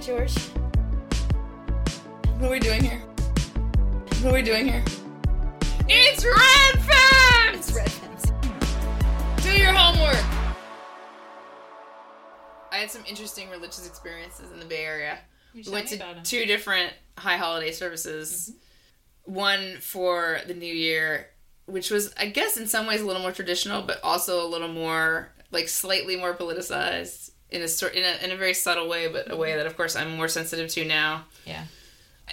[0.00, 0.34] Hi, George.
[2.38, 3.00] What are we doing here?
[4.22, 4.82] What are we doing here?
[5.90, 7.54] It's Read Fems!
[7.54, 9.42] It's read fems.
[9.42, 10.24] Do your homework!
[12.72, 15.18] I had some interesting religious experiences in the Bay Area.
[15.54, 18.54] We went to two different high holiday services.
[19.28, 19.34] Mm-hmm.
[19.34, 21.26] One for the New Year,
[21.66, 24.72] which was, I guess, in some ways a little more traditional, but also a little
[24.72, 29.08] more, like, slightly more politicized in a sort, in a, in a very subtle way,
[29.08, 31.24] but a way that, of course, I'm more sensitive to now.
[31.44, 31.64] Yeah.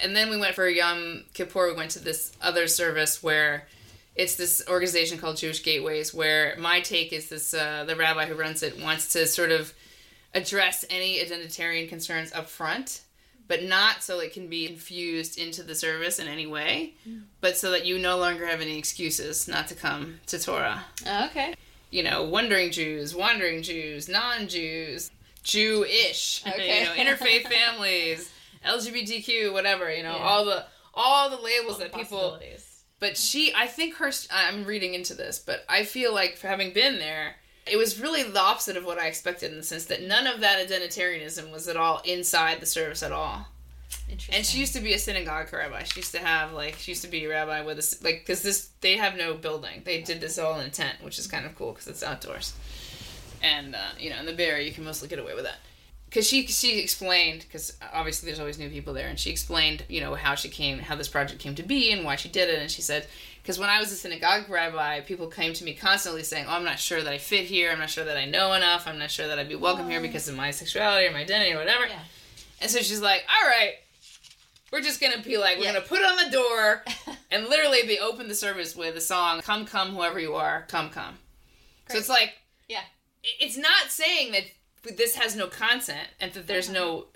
[0.02, 1.68] And then we went for Yom Kippur.
[1.68, 3.66] We went to this other service where
[4.14, 6.14] it's this organization called Jewish Gateways.
[6.14, 9.74] Where my take is this: uh, the rabbi who runs it wants to sort of
[10.34, 13.00] address any identitarian concerns up front,
[13.48, 16.94] but not so it can be infused into the service in any way,
[17.40, 20.84] but so that you no longer have any excuses not to come to Torah.
[21.06, 21.54] Oh, okay.
[21.90, 25.10] You know, wandering Jews, wandering Jews, non-Jews,
[25.48, 26.80] Jewish, Okay.
[26.98, 28.30] you know, interfaith families,
[28.64, 29.92] LGBTQ, whatever.
[29.94, 30.22] You know, Yeah.
[30.22, 30.64] all the
[30.94, 32.38] all the labels that people
[32.98, 36.72] but she i think her i'm reading into this but i feel like for having
[36.72, 37.36] been there
[37.70, 40.40] it was really the opposite of what i expected in the sense that none of
[40.40, 43.46] that identitarianism was at all inside the service at all
[44.10, 44.34] Interesting.
[44.34, 47.02] and she used to be a synagogue rabbi she used to have like she used
[47.04, 50.20] to be a rabbi with a like because this they have no building they did
[50.20, 52.54] this all in a tent which is kind of cool because it's outdoors
[53.42, 55.56] and uh, you know in the bay area you can mostly get away with that
[56.06, 60.00] because she she explained because obviously there's always new people there and she explained you
[60.00, 62.58] know how she came how this project came to be and why she did it
[62.60, 63.06] and she said
[63.42, 66.64] because when I was a synagogue rabbi people came to me constantly saying oh I'm
[66.64, 69.10] not sure that I fit here I'm not sure that I know enough I'm not
[69.10, 71.86] sure that I'd be welcome here because of my sexuality or my identity or whatever
[71.86, 72.00] Yeah.
[72.60, 73.74] and so she's like all right
[74.72, 75.74] we're just gonna be like we're Yeah.
[75.74, 76.84] gonna put on the door
[77.30, 80.88] and literally they open the service with a song come come whoever you are come
[80.90, 81.16] come
[81.86, 81.92] Great.
[81.94, 82.34] so it's like
[82.68, 82.80] Yeah.
[83.40, 84.44] It's not saying that
[84.96, 87.06] this has no content and that there's no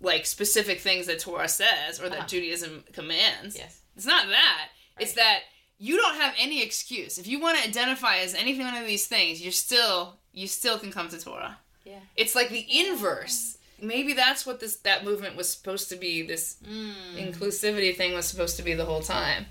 [0.00, 2.26] like specific things that Torah says or that Uh-huh.
[2.26, 3.56] Judaism commands.
[3.56, 3.80] Yes.
[3.96, 4.68] It's not that.
[4.98, 5.40] It's that
[5.78, 7.18] you don't have any excuse.
[7.18, 10.78] If you want to identify as anything one of these things, you're still you still
[10.78, 11.58] can come to Torah.
[11.84, 12.00] Yeah.
[12.16, 13.56] It's like the inverse.
[13.80, 16.22] Maybe that's what this that movement was supposed to be.
[16.22, 17.32] This Mm.
[17.32, 19.46] inclusivity thing was supposed to be the whole time.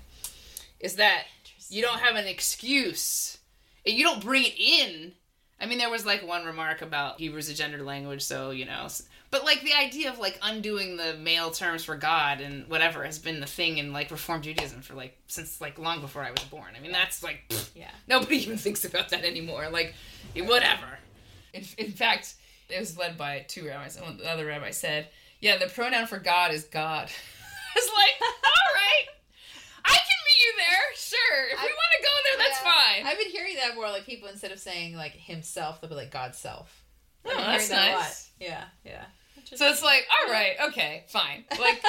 [0.78, 1.24] Is that
[1.68, 3.38] you don't have an excuse.
[3.84, 5.14] You don't bring it in.
[5.60, 8.88] I mean, there was like one remark about Hebrew's a gendered language, so you know.
[9.30, 13.18] But like the idea of like undoing the male terms for God and whatever has
[13.18, 16.44] been the thing in like Reform Judaism for like since like long before I was
[16.44, 16.72] born.
[16.76, 17.90] I mean, that's like pfft, Yeah.
[18.06, 19.68] nobody even thinks about that anymore.
[19.70, 19.94] Like,
[20.36, 20.98] whatever.
[21.54, 22.34] In, in fact,
[22.68, 25.08] it was led by two rabbis, and the other rabbi said,
[25.40, 27.08] "Yeah, the pronoun for God is God."
[27.76, 29.15] it's like, all right, I can meet
[30.40, 31.44] you there, sure.
[31.52, 32.72] If we want to go there, that's Yeah.
[32.72, 33.06] fine.
[33.06, 33.88] I've been hearing that more.
[33.90, 36.82] Like people instead of saying like himself, they'll be like God's self.
[37.24, 38.30] Oh, that's that nice.
[38.40, 38.64] Yeah.
[38.84, 39.04] Yeah.
[39.54, 41.44] So it's like, all right, okay, fine.
[41.58, 41.80] Like,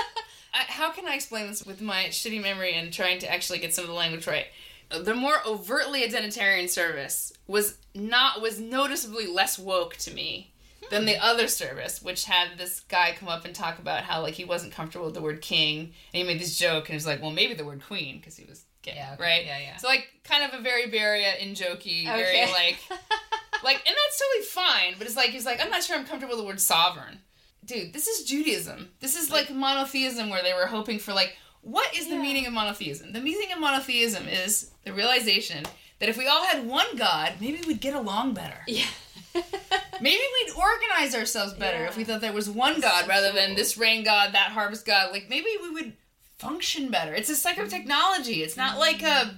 [0.53, 3.73] I, how can I explain this with my shitty memory and trying to actually get
[3.73, 4.45] some of the language right?
[4.89, 10.53] The more overtly identitarian service was not was noticeably less woke to me
[10.89, 14.33] than the other service, which had this guy come up and talk about how like
[14.35, 17.05] he wasn't comfortable with the word king, and he made this joke, and he was
[17.07, 19.23] like, well, maybe the word queen because he was gay, Yeah, okay.
[19.23, 19.45] right?
[19.45, 19.77] Yeah, yeah.
[19.77, 22.51] So like, kind of a very Beria in jokey, very Okay.
[22.51, 22.77] like
[23.63, 26.35] like and that's totally fine but it's like he's like i'm not sure i'm comfortable
[26.35, 27.17] with the word sovereign
[27.65, 31.91] dude this is judaism this is like monotheism where they were hoping for like what
[31.97, 35.65] is the meaning of monotheism the meaning of monotheism is the realization
[35.99, 38.85] that if we all had one god maybe we'd get along better yeah.
[40.01, 41.87] maybe we'd organize ourselves better Yeah.
[41.87, 44.85] if we thought there was one god so rather than this rain god that harvest
[44.85, 45.11] god.
[45.11, 45.93] Like maybe we would
[46.37, 47.13] function better.
[47.13, 48.43] It's a psychotechnology mm-hmm.
[48.43, 48.79] it's not mm-hmm.
[48.79, 49.35] like a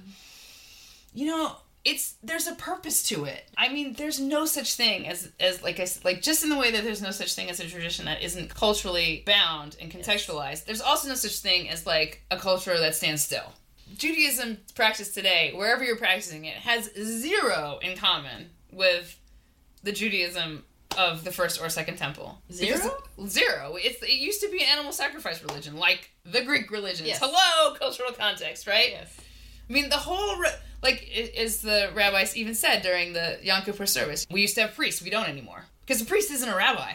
[1.14, 3.48] you know it's there's a purpose to it.
[3.56, 6.70] I mean there's no such thing as as like i like just in the way
[6.70, 10.82] that there's no such thing as a tradition that isn't culturally bound and contextualized there's
[10.82, 13.52] also no such thing as like a culture that stands still.
[13.96, 19.18] Judaism practiced today wherever you're practicing it has zero in common with
[19.82, 20.64] the judaism
[20.98, 22.76] of the first or second temple Zero?
[22.76, 27.06] Because- zero it's it used to be an animal sacrifice religion like the greek religions
[27.08, 27.18] Yes.
[27.22, 29.16] hello cultural context right Yes.
[29.68, 30.42] I mean, the whole
[30.82, 34.74] like as the rabbis even said during the Yom Kippur service, we used to have
[34.74, 35.00] priests.
[35.00, 36.94] We don't anymore because the priest isn't a rabbi.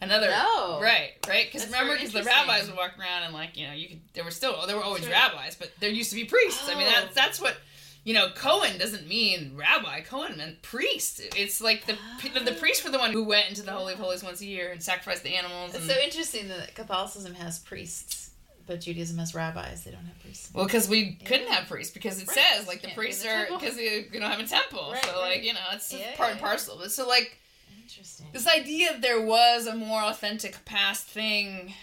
[0.00, 0.80] Another No.
[0.80, 1.46] right, right?
[1.46, 4.24] Because remember, because the rabbis would walk around and like you know you could there
[4.24, 5.12] were still there were always right.
[5.12, 6.68] rabbis, but there used to be priests.
[6.68, 6.90] I mean Oh.
[6.90, 7.56] that's that's what.
[8.02, 10.00] You know, Cohen doesn't mean rabbi.
[10.00, 11.20] Cohen meant priest.
[11.36, 11.96] It's like the
[12.34, 14.46] the, the priests were the one who went into the holy of holies once a
[14.46, 15.74] year and sacrificed the animals.
[15.74, 18.30] It's so interesting that Catholicism has priests,
[18.66, 19.84] but Judaism has rabbis.
[19.84, 20.50] They don't have priests.
[20.54, 22.38] Well, because we couldn't have priests because it Right.
[22.38, 24.46] says like the Can't be in priests the are because you, you don't have a
[24.46, 26.46] temple, Right, so like you know it's Yeah, part yeah, and yeah.
[26.46, 26.78] parcel.
[26.80, 27.36] But so like
[27.82, 28.26] Interesting.
[28.32, 31.74] This idea that there was a more authentic past thing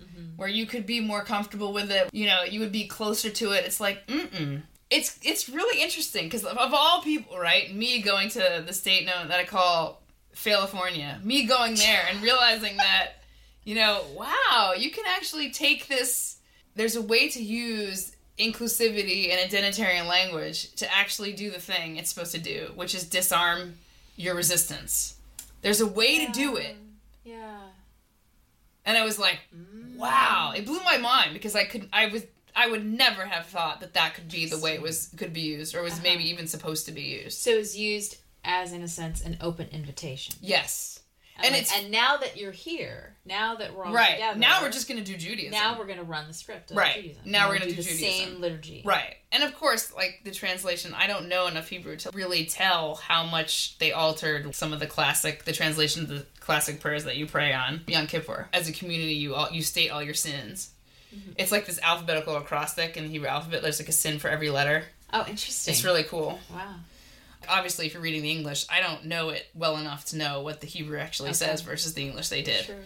[0.00, 0.36] Mm-hmm.
[0.36, 3.52] where you could be more comfortable with it, you know, you would be closer to
[3.52, 3.64] it.
[3.64, 4.62] It's like, mm-mm.
[4.90, 7.74] It's it's really interesting because of, of all people, right?
[7.74, 10.02] Me going to the state known that I call
[10.42, 13.12] California, me going there and realizing that,
[13.64, 16.36] you know, wow, you can actually take this.
[16.74, 22.10] There's a way to use inclusivity and identitarian language to actually do the thing it's
[22.10, 23.74] supposed to do, which is disarm
[24.16, 25.16] your resistance.
[25.62, 26.76] There's a way to do it.
[27.24, 27.58] Yeah.
[28.84, 29.96] And I was like, mm.
[29.96, 32.24] wow, it blew my mind because I could I was
[32.56, 35.40] I would never have thought that that could be the way it was could be
[35.40, 36.32] used or was maybe uh-huh.
[36.32, 37.38] even supposed to be used.
[37.38, 40.36] So it's used as, in a sense, an open invitation.
[40.40, 41.00] Yes.
[41.36, 44.12] And, And like- it's- and now that you're here, now that we're all Right.
[44.12, 45.50] together, Now we're just going to do Judaism.
[45.50, 46.70] now we're gonna run the script.
[46.70, 46.94] Of Right.
[46.94, 47.22] Judaism.
[47.24, 48.28] Now we're We'll gonna do do the Judaism.
[48.28, 48.82] same liturgy.
[48.84, 49.16] Right.
[49.32, 53.24] And of course, like the translation, I don't know enough Hebrew to really tell how
[53.26, 57.26] much they altered some of the classic, the translation of the classic prayers that you
[57.26, 58.48] pray on Yom Kippur.
[58.52, 60.70] As a community, you all you state all your sins.
[61.14, 61.32] Mm-hmm.
[61.38, 63.62] It's like this alphabetical acrostic in the Hebrew alphabet.
[63.62, 64.84] There's like a sin for every letter.
[65.12, 65.72] Oh, interesting.
[65.72, 66.38] It's really cool.
[66.52, 66.74] wow.
[67.48, 70.60] Obviously, if you're reading the English, I don't know it well enough to know what
[70.60, 71.34] the Hebrew actually Okay.
[71.36, 72.64] says versus the English they did.
[72.64, 72.76] Sure.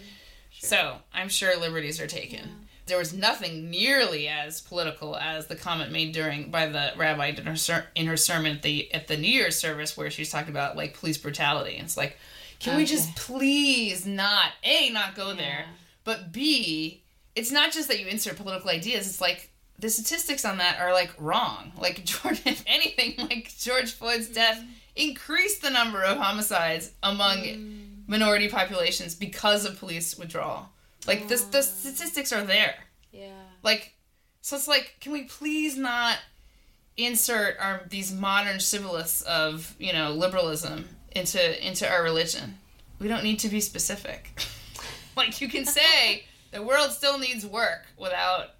[0.51, 0.69] Sure.
[0.69, 2.67] So I'm sure liberties are taken.
[2.85, 7.45] There was nothing nearly as political as the comment made during by the rabbi in
[7.45, 10.49] her, ser- in her sermon at the at the New Year's service where she's talking
[10.49, 11.75] about like police brutality.
[11.75, 12.17] And it's like,
[12.57, 15.65] can we just please not a not go there,
[16.03, 17.03] but b
[17.39, 19.07] it's not just that you insert political ideas.
[19.07, 19.49] It's like
[19.79, 21.71] the statistics on that are like wrong.
[21.77, 24.61] Like Jordan, if anything, like George Floyd's death
[24.95, 28.07] increased the number of homicides among mm.
[28.07, 30.67] minority populations because of police withdrawal.
[31.07, 31.61] Like this, the oh.
[31.61, 32.75] statistics are there.
[33.13, 33.31] Yeah.
[33.63, 33.93] Like,
[34.41, 36.17] so it's like, can we please not
[36.97, 42.57] insert our these modern civilists of you know liberalism into into our religion?
[42.99, 44.29] We don't need to be specific.
[45.15, 48.51] like you can say the world still needs work without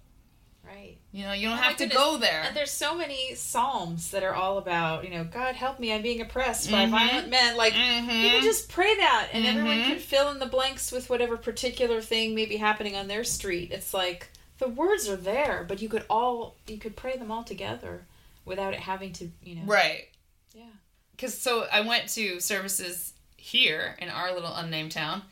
[0.64, 0.98] Right.
[1.10, 1.96] you know you don't Oh have to goodness.
[1.98, 2.42] go there.
[2.42, 6.02] And there's so many psalms that are all about, you know, God help me, I'm
[6.02, 6.90] being oppressed by Mhm.
[6.90, 7.56] violent men.
[7.56, 8.06] Like, you Mhm.
[8.30, 9.84] can just pray that, and everyone Mhm.
[9.86, 13.72] can fill in the blanks with whatever particular thing may be happening on their street.
[13.72, 14.28] It's like
[14.58, 18.06] the words are there, but you could all you could pray them all together
[18.44, 19.62] without it having to, you know.
[19.64, 20.08] Right.
[20.54, 20.64] Yeah.
[21.12, 25.22] because so I went to services here in our little unnamed town.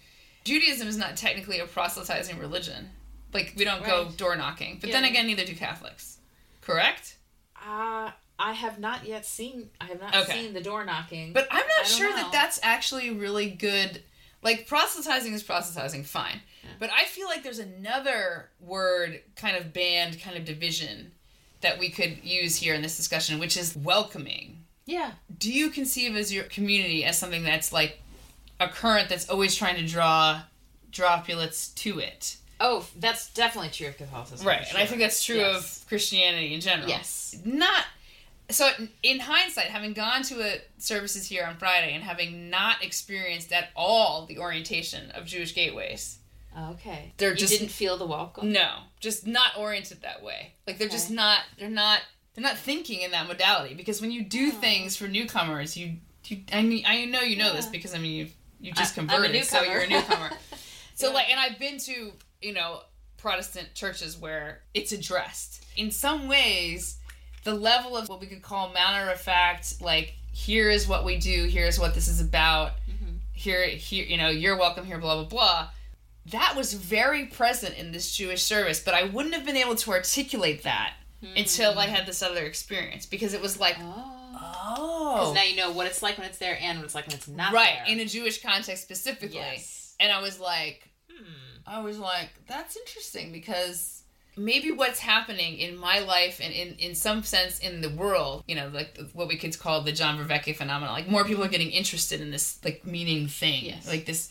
[0.49, 2.89] Judaism is not technically a proselytizing religion.
[3.35, 6.19] Like we don't go door knocking, but then again, neither do Catholics.
[6.63, 7.17] Correct?
[7.57, 9.69] Uh, I have not yet seen.
[9.81, 10.33] I have not Okay.
[10.45, 11.33] seen the door knocking.
[11.35, 12.17] But I'm not sure know.
[12.17, 14.03] that that's actually really good.
[14.43, 16.41] Like proselytizing is proselytizing, fine.
[16.63, 16.71] Yeah.
[16.79, 21.13] But I feel like there's another word, kind of band, kind of division
[21.61, 24.65] that we could use here in this discussion, which is welcoming.
[24.87, 28.01] yeah, do you conceive as your community as something that's like
[28.61, 30.41] a current that's always trying to draw
[30.91, 34.47] droplets to it oh, that's definitely true of Catholicism.
[34.47, 35.83] right and i think that's true Yes.
[35.83, 37.37] of christianity in general Yes.
[37.45, 37.85] not
[38.51, 38.69] so
[39.03, 43.69] in hindsight having gone to a services here on friday and having not experienced at
[43.77, 46.19] all the orientation of jewish gateways
[46.73, 47.13] Okay.
[47.19, 48.51] They're you just- didn't feel the welcome.
[48.51, 48.69] no
[48.99, 52.01] just not oriented that way like they're just not they're not
[52.35, 54.59] they're not thinking in that modality because when you do Oh.
[54.61, 58.13] things for newcomers you you i mean i know you know this because i mean
[58.17, 58.29] you
[58.61, 60.31] you just I- I'm a converted so you're a newcomer
[60.95, 61.15] so Yeah.
[61.15, 62.13] like and i've been to
[62.43, 62.81] you know
[63.17, 66.99] protestant churches where it's addressed in some ways
[67.45, 71.19] the level of what we could call matter of fact like here is what we
[71.19, 73.19] do here's what this is about Mhm.
[73.33, 75.69] here here you know you're welcome here blah blah blah
[76.27, 79.91] that was very present in this jewish service but i wouldn't have been able to
[79.91, 80.95] articulate that
[81.37, 84.15] until i had this other experience because it was like Oh.
[84.57, 87.07] Oh Because now you know what it's like when it's there and what it's like
[87.07, 87.95] when it's not right there.
[87.95, 89.95] in a jewish context specifically Yes.
[90.01, 91.25] and i was like Hmm.
[91.67, 94.03] I was like, that's interesting because
[94.37, 98.55] maybe what's happening in my life and in, in some sense in the world, you
[98.55, 101.71] know, like what we could call the John Vervaeke phenomenon, like more people are getting
[101.73, 103.65] interested in this like meaning thing.
[103.65, 103.87] Yes.
[103.89, 104.31] Like this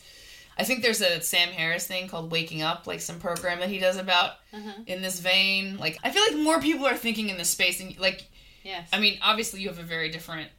[0.57, 3.79] I think there's a Sam Harris thing called Waking Up, like some program that he
[3.79, 4.71] does about Uh-huh.
[4.87, 5.77] in this vein.
[5.77, 8.27] Like I feel like more people are thinking in this space and like
[8.67, 8.89] Yes.
[8.91, 10.49] I mean, obviously you have a very different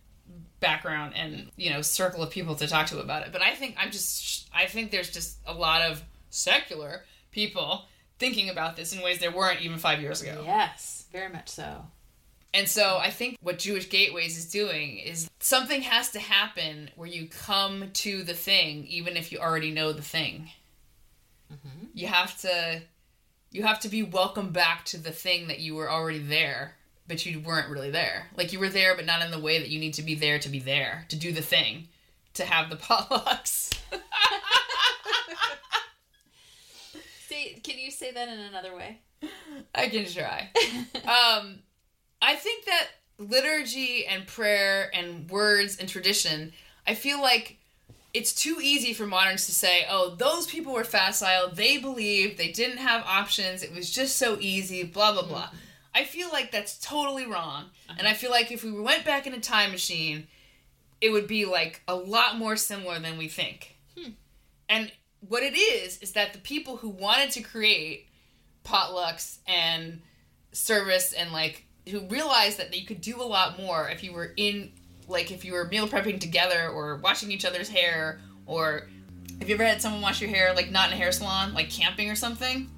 [0.61, 3.77] background and you know circle of people to talk to about it but i think
[3.79, 7.85] i'm just i think there's just a lot of secular people
[8.19, 11.07] thinking about this in ways there weren't even five years ago yes.
[11.13, 11.85] Very much so.
[12.53, 17.09] and so i think what jewish gateways is doing is something has to happen where
[17.09, 20.51] you come to the thing even if you already know the thing
[21.53, 21.87] Mm-hmm.
[21.95, 22.83] you have to
[23.53, 26.75] you have to be welcomed back to the thing that you were already there
[27.09, 29.69] but you weren't really there like you were there but not in the way that
[29.69, 31.89] you need to be there to be there to do the thing
[32.39, 33.75] to have the potlucks.
[37.29, 39.01] See, can you say that in another way?
[39.75, 40.51] I can try.
[41.05, 41.59] um,
[42.23, 42.87] I think that
[43.19, 46.53] liturgy and prayer and words and tradition,
[46.87, 47.59] I feel like
[48.15, 52.53] it's too easy for moderns to say, oh, those people were facile, they believed, they
[52.53, 55.51] didn't have options, it was just so easy, blah, blah, blah.
[55.95, 57.65] I feel like that's totally wrong.
[57.89, 57.97] Uh-huh.
[57.99, 60.27] And I feel like if we went back in a time machine,
[61.01, 63.77] it would be like a lot more similar than we think.
[63.97, 64.11] Hmm.
[64.69, 64.93] And
[65.27, 68.09] what it is, is that the people who wanted to create
[68.65, 70.01] potlucks and
[70.53, 74.33] service and like who realized that you could do a lot more if you were
[74.37, 74.73] in
[75.07, 78.89] like if you were meal prepping together or washing each other's hair or
[79.41, 81.71] have you ever had someone wash your hair like not in a hair salon like
[81.71, 82.69] camping or something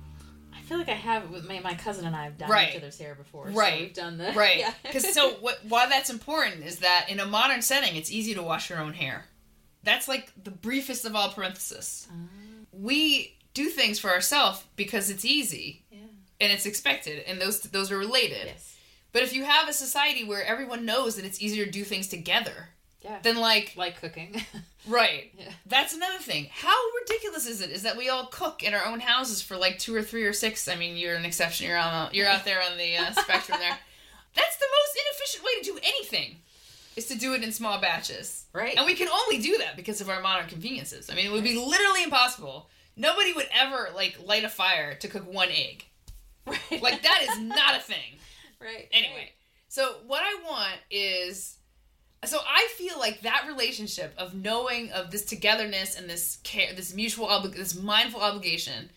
[0.70, 2.70] feel like I have with my, my cousin and I have dyed Right.
[2.70, 3.46] each other's hair before.
[3.48, 3.74] Right.
[3.74, 4.72] So we've done the right Yeah.
[4.82, 8.42] because so what why that's important is that in a modern setting it's easy to
[8.42, 9.24] wash your own hair
[9.82, 12.14] that's like the briefest of all parentheses ah.
[12.72, 15.98] we do things for ourselves because it's easy Yeah.
[16.40, 18.76] and it's expected and those those are related Yes.
[19.12, 22.06] But if you have a society where everyone knows that it's easier to do things
[22.06, 22.68] together,
[23.02, 23.18] Yeah.
[23.22, 24.42] then like like cooking.
[24.88, 25.32] right.
[25.38, 25.50] Yeah.
[25.66, 26.48] That's another thing.
[26.50, 29.78] How ridiculous is it is that we all cook in our own houses for like
[29.78, 30.68] 2 or 3 or 6.
[30.68, 31.66] I mean, you're an exception.
[31.66, 33.78] You're on you're out there on the uh, spectrum there.
[34.36, 36.36] That's the most inefficient way to do anything.
[36.96, 38.44] Is to do it in small batches.
[38.52, 38.74] right.
[38.76, 41.08] And we can only do that because of our modern conveniences.
[41.08, 42.68] I mean, it would be literally impossible.
[42.96, 45.84] Nobody would ever like light a fire to cook one egg.
[46.46, 46.82] right.
[46.82, 48.18] Like that is not a thing.
[48.60, 48.88] right.
[48.92, 49.30] Anyway,
[49.68, 51.56] so what I want is
[52.24, 56.94] so I feel like that relationship of knowing of this togetherness and this care, this
[56.94, 58.90] mutual obli- this mindful obligation.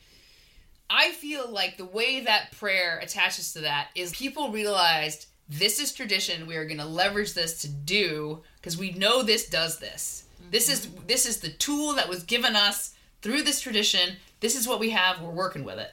[0.90, 5.94] I feel like the way that prayer attaches to that is people realized this is
[5.94, 6.48] tradition.
[6.48, 10.26] We are going to leverage this to do because we know this does this.
[10.52, 11.08] This is mm-hmm.
[11.08, 14.18] this is the tool that was given us through this tradition.
[14.42, 15.22] This is what we have.
[15.22, 15.92] We're working with it.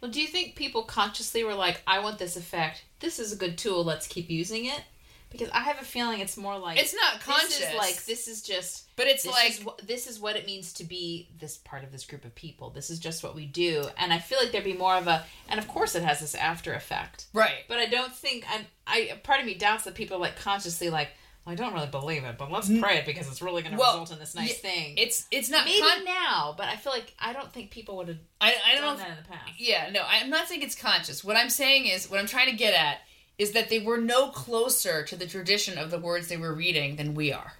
[0.00, 2.84] Well, do you think people consciously were like, "I want this effect.
[3.00, 3.84] This is a good tool.
[3.84, 4.82] Let's keep using it"?
[5.30, 8.28] Because I have a feeling it's more like It's not conscious, This is like this
[8.28, 8.88] is just.
[8.96, 11.84] but it's This like is wh- this is what it means to be this part
[11.84, 12.70] of this group of people.
[12.70, 15.24] This is just what we do, and I feel like there'd be more of a.
[15.48, 17.26] And of course, it has this after effect.
[17.32, 17.64] right.
[17.68, 18.66] But I don't think I'm.
[18.86, 21.08] I part of me doubts that people are like consciously like.
[21.46, 23.78] Well, I don't really believe it, but let's pray it because it's really going to
[23.80, 24.94] Well, result in this nice yeah, thing.
[24.98, 28.08] It's it's not Maybe con- now, but I feel like I don't think people would
[28.08, 29.52] have I, I don't know that in the past.
[29.58, 32.56] yeah no I'm not saying it's conscious what I'm saying is what I'm trying to
[32.56, 32.98] get at
[33.40, 36.96] is that they were no closer to the tradition of the words they were reading
[36.96, 37.54] than we are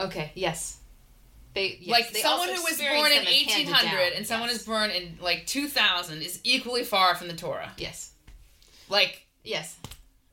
[0.00, 0.32] Okay.
[0.34, 0.78] Yes.
[1.52, 4.48] They yes, like they someone who was born in them as handed 1800 and someone
[4.48, 4.60] yes.
[4.60, 8.12] is born in like 2000 is equally far from the Torah yes.
[8.88, 9.76] like Yes.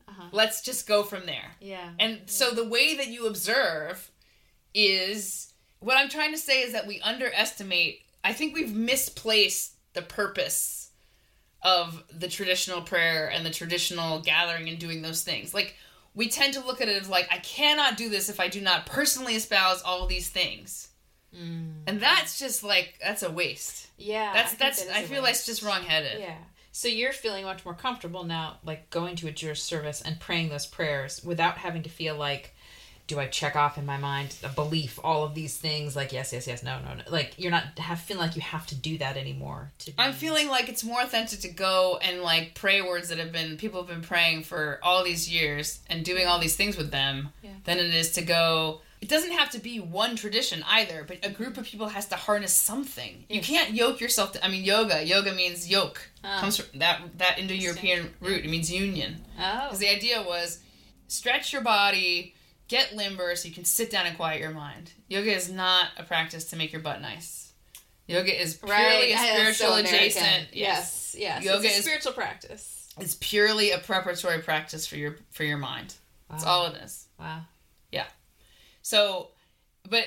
[0.08, 0.28] Uh-huh.
[0.32, 1.90] let's just go from there Yeah.
[1.98, 4.10] And so the way that you observe
[4.74, 10.02] is what I'm trying to say is that we underestimate, I think we've misplaced the
[10.02, 10.77] purpose
[11.62, 15.52] of the traditional prayer and the traditional gathering and doing those things.
[15.52, 15.76] Like,
[16.14, 18.60] we tend to look at it as like, I cannot do this if I do
[18.60, 20.88] not personally espouse all these things.
[21.34, 21.82] Mm.
[21.86, 23.88] And that's just like, that's a waste.
[23.98, 24.32] Yeah.
[24.32, 26.20] That's, think that's, that I feel like that's just wrongheaded.
[26.20, 26.36] Yeah.
[26.72, 30.48] So you're feeling much more comfortable now, like going to a Jewish service and praying
[30.48, 32.54] those prayers without having to feel like,
[33.08, 36.32] do I check off in my mind a belief, all of these things, like yes,
[36.32, 37.02] yes, yes, no, no, no.
[37.10, 39.72] Like you're not have feeling like you have to do that anymore.
[39.80, 43.18] To be, I'm feeling like it's more authentic to go and like pray words that
[43.18, 46.76] have been people have been praying for all these years and doing all these things
[46.76, 47.50] with them Yeah.
[47.64, 48.82] than it is to go.
[49.00, 52.16] It doesn't have to be one tradition either, but a group of people has to
[52.16, 53.24] harness something.
[53.30, 54.44] You can't yoke yourself to.
[54.44, 55.02] I mean, yoga.
[55.04, 56.10] Yoga means yoke.
[56.24, 56.40] Ah.
[56.40, 58.44] Comes from that that Indo-European root.
[58.44, 59.24] It means union.
[59.40, 60.58] oh Because the idea was
[61.06, 62.34] stretch your body,
[62.68, 64.92] get limber, so you can sit down and quiet your mind.
[65.08, 67.52] Yoga is not a practice to make your butt nice.
[68.06, 70.48] Yoga is purely right, a spiritual so adjacent.
[70.52, 71.44] Yes, yes.
[71.44, 72.74] Yoga it's a is- spiritual practice.
[73.00, 75.94] It's purely a preparatory practice for your for your mind.
[76.30, 77.06] That's all it is.
[77.18, 77.42] Wow.
[77.92, 78.06] Yeah.
[78.82, 79.28] So,
[79.88, 80.04] but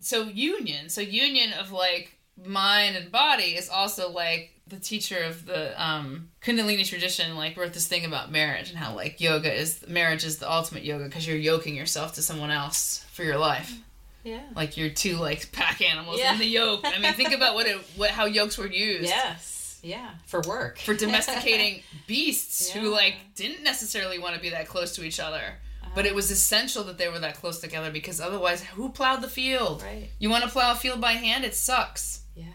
[0.00, 5.46] so union, so union of like mind and body is also like the teacher of
[5.46, 9.84] the um Kundalini tradition like wrote this thing about marriage and how like yoga is
[9.86, 13.78] marriage is the ultimate yoga because you're yoking yourself to someone else for your life.
[14.24, 14.40] Yeah.
[14.56, 16.32] Like you're two like pack animals Yeah.
[16.32, 16.80] in the yoke.
[16.84, 19.04] I mean, think about what it what how yokes were used.
[19.04, 19.78] Yes.
[19.84, 20.10] Yeah.
[20.26, 20.78] For work.
[20.78, 25.42] For domesticating beasts who like didn't necessarily want to be that close to each other.
[25.94, 29.28] But it was essential that they were that close together because otherwise, who plowed the
[29.28, 29.82] field?
[29.82, 30.08] right.
[30.18, 31.44] You want to plow a field by hand?
[31.44, 32.46] It sucks, Yeah.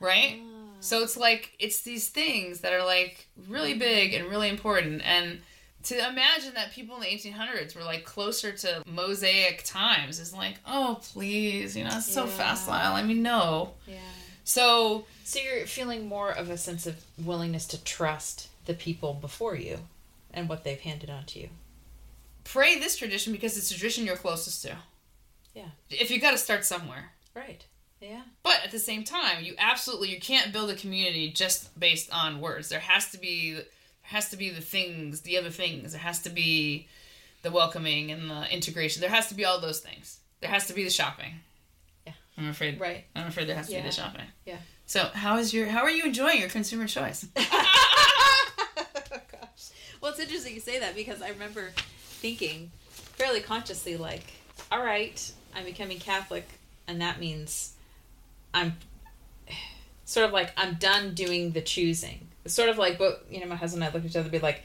[0.00, 0.40] right?
[0.84, 5.40] So it's like it's these things that are like really big and really important, and
[5.84, 10.56] to imagine that people in the 1800s were like closer to mosaic times is like,
[10.66, 12.30] oh please, you know, it's so Yeah.
[12.30, 12.72] facile.
[12.94, 13.74] I mean, no.
[13.86, 13.98] Yeah.
[14.44, 19.56] So So you're feeling more of a sense of willingness to trust the people before
[19.56, 19.78] you
[20.32, 21.48] and what they've handed on to you.
[22.44, 24.76] pray this tradition because it's the tradition you're closest to.
[25.54, 25.68] Yeah.
[25.90, 27.12] If you got to start somewhere.
[27.34, 27.64] Right.
[28.04, 28.22] Yeah.
[28.42, 32.40] But at the same time, you absolutely you can't build a community just based on
[32.40, 32.68] words.
[32.68, 33.64] There has to be there
[34.02, 35.92] has to be the things, the other things.
[35.92, 36.86] There has to be
[37.42, 39.00] the welcoming and the integration.
[39.00, 40.18] There has to be all those things.
[40.40, 41.34] There has to be the shopping.
[42.06, 42.12] Yeah.
[42.36, 42.78] I'm afraid.
[42.78, 43.04] Right.
[43.16, 44.26] I'm afraid there has to be the shopping.
[44.44, 44.58] Yeah.
[44.86, 47.26] So how is your how are you enjoying your consumer choice?
[48.76, 49.70] Oh, gosh.
[50.00, 54.24] Well, it's interesting you say that because I remember thinking fairly consciously, like,
[54.72, 56.46] all right, I'm becoming Catholic,
[56.88, 57.74] and that means
[58.54, 58.76] I'm
[60.04, 62.28] sort of like I'm done doing the choosing.
[62.44, 64.24] It's sort of like, but you know, my husband and I look at each other
[64.24, 64.62] and be like,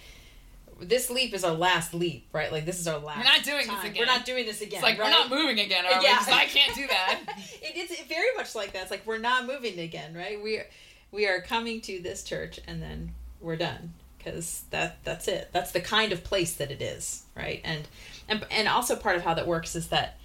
[0.81, 2.51] this leap is our last leap, right?
[2.51, 3.17] Like this is our last.
[3.17, 3.96] We're not doing this again.
[3.98, 4.75] We're not doing this again.
[4.75, 5.05] It's like right?
[5.05, 6.08] we're not moving again, are we?
[6.08, 7.19] I can't do that.
[7.62, 8.84] it, it's very much like that.
[8.84, 10.41] It's like we're not moving again, right?
[10.41, 10.62] We
[11.12, 15.50] we are coming to this church and then we're done because that that's it.
[15.51, 17.62] That's the kind of place that it is, right?
[17.63, 17.88] And
[18.27, 20.17] and and also part of how that works is that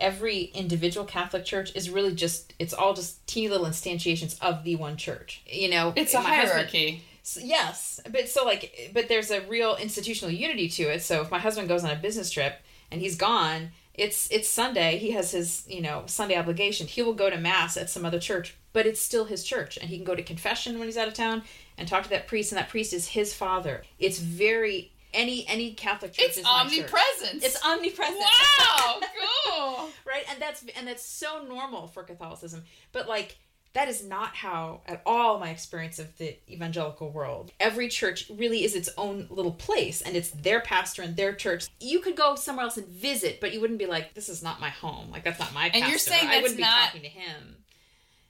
[0.00, 4.76] every individual Catholic church is really just it's all just teeny little instantiations of the
[4.76, 5.42] one church.
[5.46, 7.02] You know, It's a husband- hierarchy.
[7.22, 11.02] S- yes, but so like, but there's a real institutional unity to it.
[11.02, 12.54] So if my husband goes on a business trip
[12.90, 14.96] and he's gone, it's it's Sunday.
[14.96, 16.86] He has his you know Sunday obligation.
[16.86, 19.90] He will go to mass at some other church, but it's still his church, and
[19.90, 21.42] he can go to confession when he's out of town
[21.76, 23.82] and talk to that priest, and that priest is his father.
[23.98, 26.72] It's very any any Catholic church It's is my church.
[26.92, 27.44] omnipresence.
[27.44, 28.18] It's omnipresent.
[28.18, 29.00] wow,
[29.46, 29.88] cool.
[30.06, 32.62] right and that's and that's so normal for catholicism
[32.92, 33.36] but like
[33.72, 38.64] that is not how at all my experience of the evangelical world every church really
[38.64, 42.34] is its own little place and it's their pastor and their church you could go
[42.34, 45.22] somewhere else and visit but you wouldn't be like this is not my home like
[45.24, 46.10] that's not my And you're pastor.
[46.10, 47.56] saying i wouldn't not- be talking to him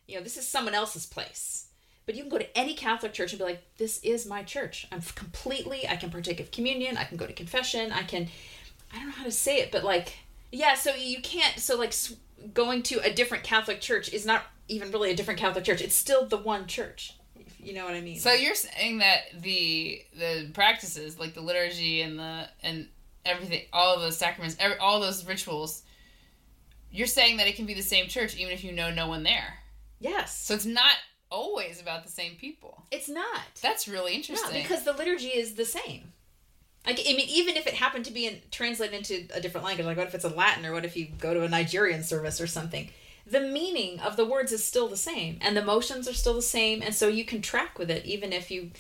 [0.07, 1.67] you know this is someone else's place
[2.07, 4.87] but you can go to any Catholic church and be like, "This is my church.
[4.91, 5.89] I'm completely.
[5.89, 6.97] I can partake of communion.
[6.97, 7.93] I can go to confession.
[7.93, 8.29] I can.
[8.93, 10.15] I don't know how to say it, but like,
[10.51, 10.75] yeah.
[10.75, 11.59] So you can't.
[11.59, 11.95] So like,
[12.55, 15.81] going to a different Catholic church is not even really a different Catholic church.
[15.81, 17.15] It's still the one church.
[17.63, 18.19] You know what I mean?
[18.19, 22.89] So you're saying that the the practices like the liturgy and the and
[23.27, 25.83] everything, all of those sacraments, every, all those rituals,
[26.91, 29.23] you're saying that it can be the same church even if you know no one
[29.23, 29.59] there.
[30.01, 30.37] yes.
[30.37, 30.93] So it's not
[31.31, 32.85] always about the same people.
[32.91, 33.43] it's not.
[33.63, 34.63] That's really interesting.
[34.63, 36.13] because the liturgy is the same.
[36.87, 39.87] Like, I mean, even if it happened to be in, translated into a different language,
[39.87, 42.41] like what if it's a Latin, or what if you go to a Nigerian service
[42.41, 42.89] or something?
[43.27, 46.43] The meaning of the words is still the same, and the motions are still the
[46.43, 48.71] same, and so you can track with it, even if you,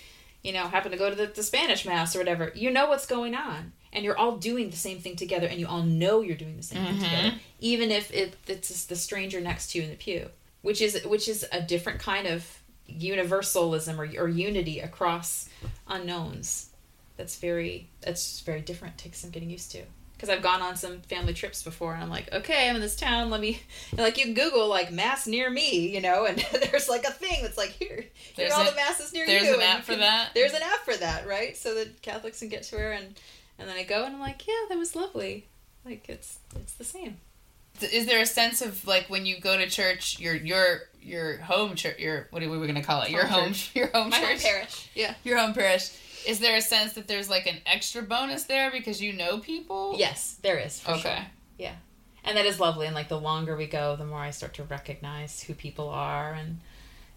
[0.42, 2.52] you know, happen to go to the, the Spanish mass or whatever.
[2.54, 5.66] You know what's going on, and you're all doing the same thing together, and you
[5.66, 7.04] all know you're doing the same thing mm-hmm.
[7.04, 10.30] together, even if it, it's the stranger next to you in the pew,
[10.62, 12.46] which is which is a different kind of
[12.86, 15.48] universalism or, or unity across
[15.88, 16.70] unknowns.
[17.16, 18.98] That's very that's very different.
[18.98, 19.82] Takes some getting used to.
[20.14, 22.94] Because i've gone on some family trips before and i'm like okay i'm in this
[22.94, 23.30] town.
[23.30, 23.58] Let me
[23.96, 26.36] like you can google like mass near me you know and
[26.70, 28.04] there's like a thing that's like here here
[28.36, 29.30] There's all the masses near you.
[29.30, 30.32] there's an app for can- that?
[30.34, 31.56] there's an app for that right?
[31.56, 33.18] So that catholics can get to her and
[33.58, 35.46] and then i go and i'm like yeah that was lovely.
[35.86, 37.16] Like it's it's the same
[37.82, 41.74] is there a sense of like when you go to church, your your your home
[41.76, 43.10] church, your what are we going to call it?
[43.10, 45.90] Your Home home, your home my church, home parish yeah your home parish.
[46.26, 49.94] Is there a sense that there's like an extra bonus there because you know people?
[49.96, 51.00] yes there is for Okay.
[51.00, 51.26] sure.
[51.58, 51.74] Yeah.
[52.24, 52.84] And that is lovely.
[52.86, 56.32] And like the longer we go, the more I start to recognize who people are
[56.34, 56.60] and,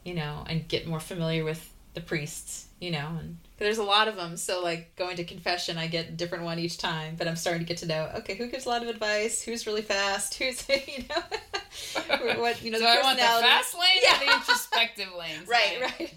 [0.06, 4.08] you know, and get more familiar with the priests, you know, and there's a lot
[4.08, 4.36] of them.
[4.38, 7.62] So like going to confession, I get a different one each time, but I'm starting
[7.62, 9.42] to get to know, okay, who gives a lot of advice?
[9.44, 10.34] Who's really fast?
[10.40, 14.16] Who's, you know, what, you know, so the I want the fast lane Yeah.
[14.16, 15.42] or the introspective lane.
[15.48, 16.14] Right, right.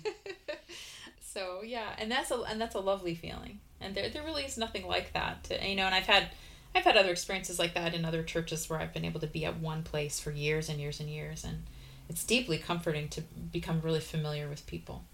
[1.20, 3.60] so yeah, and that's a and that's a lovely feeling.
[3.80, 5.44] And there there really is nothing like that.
[5.44, 6.28] To, you know, and I've had
[6.74, 9.44] I've had other experiences like that in other churches where I've been able to be
[9.44, 11.64] at one place for years and years and years, and
[12.08, 15.04] it's deeply comforting to become really familiar with people,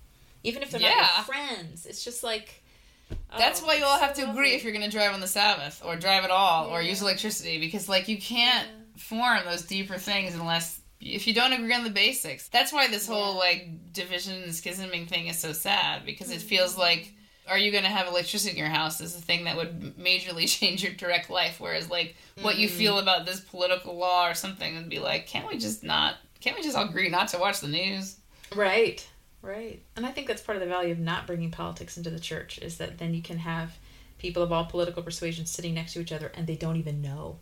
[0.44, 1.86] even if they're not your friends.
[1.86, 2.62] It's just like
[3.36, 4.54] That's oh, why you all have so to agree lovely.
[4.54, 7.58] if you're going to drive on the Sabbath or drive at all or use electricity
[7.58, 8.74] because like you can't Yeah.
[8.96, 12.48] form those deeper things unless if you don't agree on the basics.
[12.48, 16.46] That's why this whole like division and schisming thing is so sad because it Mm-hmm.
[16.48, 17.12] feels like
[17.48, 20.46] are you going to have electricity in your house is the thing that would majorly
[20.60, 22.78] change your direct life whereas like what you Mm-hmm.
[22.78, 26.56] feel about this political law or something would be like can't we just not can't
[26.56, 28.16] we just all agree not to watch the news?
[28.54, 29.04] Right,
[29.42, 29.82] right.
[29.96, 32.58] And I think that's part of the value of not bringing politics into the church
[32.58, 33.78] is that then you can have
[34.18, 37.38] people of all political persuasions sitting next to each other and they don't even know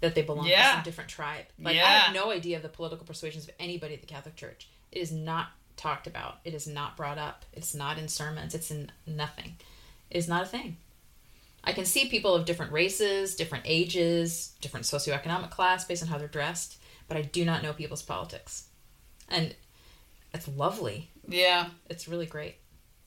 [0.00, 1.46] that they belong to some different tribe.
[1.60, 4.68] Like I have no idea of the political persuasions of anybody at the Catholic Church.
[4.92, 6.38] It is not talked about.
[6.44, 7.44] It is not brought up.
[7.52, 8.54] It's not in sermons.
[8.54, 9.56] It's in nothing.
[10.10, 10.76] It is not a thing.
[11.64, 16.18] I can see people of different races, different ages, different socioeconomic class based on how
[16.18, 16.76] they're dressed,
[17.08, 18.64] but I do not know people's politics.
[19.28, 19.54] And
[20.34, 21.10] it's lovely.
[21.28, 21.68] Yeah.
[21.88, 22.56] It's really great.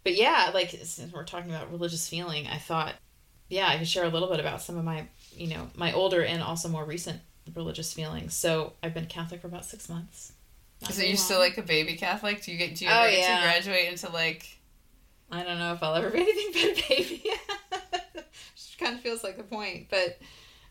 [0.04, 2.96] But yeah, like since we're talking about religious feeling, I thought,
[3.50, 6.24] yeah, I could share a little bit about some of my, you know, my older
[6.24, 7.20] and also more recent
[7.56, 8.34] religious feelings.
[8.34, 10.32] So I've been Catholic for about six months.
[10.82, 12.42] Not So you're still like a baby Catholic?
[12.42, 13.36] Do you get do you Oh, ever get yeah.
[13.38, 14.48] to graduate into like
[15.32, 17.24] I don't know if I'll ever be anything but a baby.
[18.14, 20.20] Which kind of feels like the point, but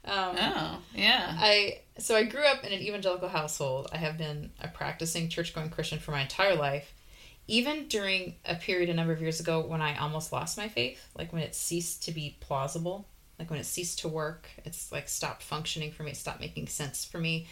[0.07, 1.37] um, Oh, yeah.
[1.39, 3.89] I so I grew up in an evangelical household.
[3.93, 6.93] I have been a practicing church going Christian for my entire life.
[7.49, 11.01] Even during a period a number of years ago when I almost lost my faith,
[11.17, 13.07] like when it ceased to be plausible,
[13.39, 16.67] like when it ceased to work, it's like stopped functioning for me, it stopped making
[16.67, 17.47] sense for me.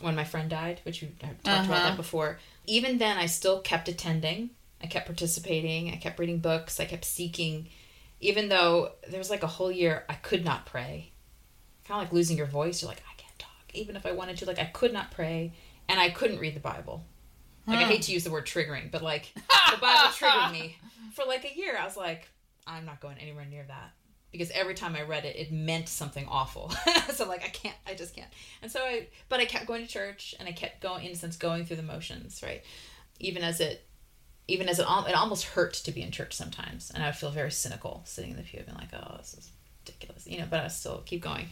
[0.00, 1.72] When my friend died, which we talked about Uh-huh.
[1.88, 4.50] that before, even then I still kept attending.
[4.80, 5.90] I kept participating.
[5.92, 6.78] I kept reading books.
[6.78, 7.68] I kept seeking,
[8.20, 11.10] even though there was like a whole year I could not pray
[11.88, 12.82] kind of like losing your voice.
[12.82, 14.46] You're like, I can't talk, even if I wanted to.
[14.46, 15.52] Like, I could not pray,
[15.88, 17.04] and I couldn't read the Bible.
[17.66, 20.76] Like, I hate to use the word triggering, but like, the Bible triggered me
[21.12, 21.76] for like a year.
[21.78, 22.28] I was like,
[22.66, 23.92] I'm not going anywhere near that
[24.32, 26.70] because every time I read it, it meant something awful.
[27.12, 28.30] so like, I can't, I just can't.
[28.62, 31.14] And so I, but I kept going to church, and I kept going, in a
[31.14, 32.62] sense, going through the motions, right?
[33.20, 33.84] Even as it.
[34.50, 37.30] Even as it, it almost hurt to be in church sometimes, and I would feel
[37.30, 39.50] very cynical sitting in the pew, being like, "Oh, this is
[39.98, 40.46] ridiculous," you know.
[40.48, 41.48] But I still keep going.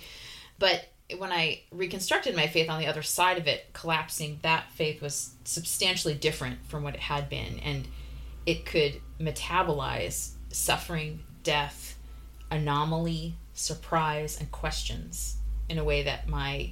[0.58, 5.00] But when I reconstructed my faith on the other side of it, collapsing, that faith
[5.00, 7.60] was substantially different from what it had been.
[7.60, 7.86] And
[8.44, 11.96] it could metabolize suffering, death,
[12.50, 15.36] anomaly, surprise, and questions
[15.68, 16.70] in a way that my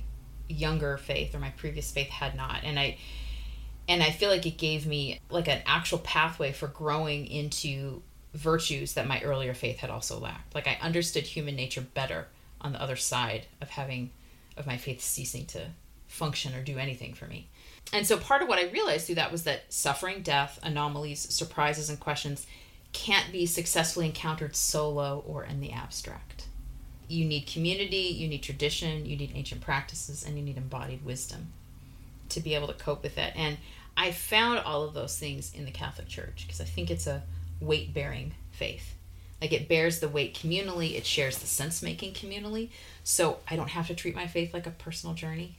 [0.49, 2.65] younger faith or my previous faith had not.
[2.65, 2.99] And I
[3.87, 8.03] and I feel like it gave me like an actual pathway for growing into
[8.35, 10.55] virtues that my earlier faith had also lacked.
[10.55, 12.27] Like I understood human nature better
[12.61, 14.11] on the other side of having
[14.57, 15.69] of my faith ceasing to
[16.07, 17.49] function or do anything for me.
[17.93, 21.91] And so part of what I realized through that was that suffering, death, anomalies, surprises
[21.91, 22.47] and questions
[22.93, 26.47] can't be successfully encountered solo or in the abstract.
[27.09, 31.53] You need community, you need tradition, you need ancient practices and you need embodied wisdom
[32.31, 33.33] to be able to cope with it.
[33.37, 33.59] And
[33.97, 37.23] I found all of those things in the Catholic Church because I think it's a
[37.61, 38.95] weight bearing faith.
[39.41, 42.71] Like it bears the weight communally, it shares the sense making communally.
[43.03, 45.59] So I don't have to treat my faith like a personal journey.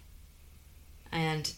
[1.12, 1.51] And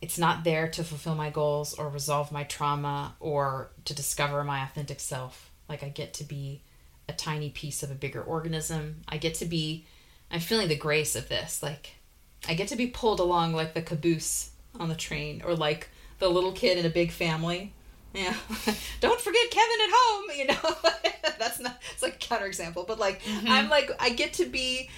[0.00, 4.62] it's not there to fulfill my goals or resolve my trauma or to discover my
[4.62, 5.50] authentic self.
[5.68, 6.62] Like I get to be
[7.08, 9.02] a tiny piece of a bigger organism.
[9.08, 9.84] I get to be,
[10.30, 11.62] I'm feeling the grace of this.
[11.62, 11.94] Like
[12.48, 16.28] I get to be pulled along like the caboose on the train or like the
[16.28, 17.72] little kid in a big family.
[18.14, 18.34] Yeah.
[19.00, 20.90] Don't forget Kevin at home, you know.
[21.38, 23.48] That's not it's like a counterexample, but like mm-hmm.
[23.48, 24.90] I'm like I get to be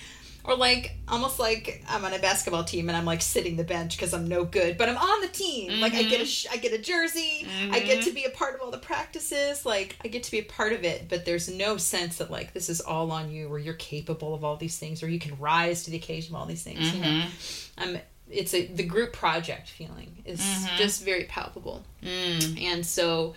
[0.45, 3.97] or like almost like I'm on a basketball team and I'm like sitting the bench
[3.97, 5.81] because I'm no good, but I'm on the team.
[5.81, 6.25] Like I get a mm-hmm.
[6.25, 7.47] sh- I get a jersey.
[7.71, 8.15] I get to mm-hmm.
[8.15, 9.65] be a part of all the practices.
[9.65, 12.53] Like I get to be a part of it, but there's no sense that like
[12.55, 15.39] this is all on you, or you're capable of all these things, or you can
[15.39, 16.93] rise to the occasion of all these things.
[16.93, 17.25] You know,
[17.79, 17.99] um,
[18.33, 20.41] it's a the group project feeling is
[20.77, 22.61] just very palpable, Mm.
[22.63, 23.35] and so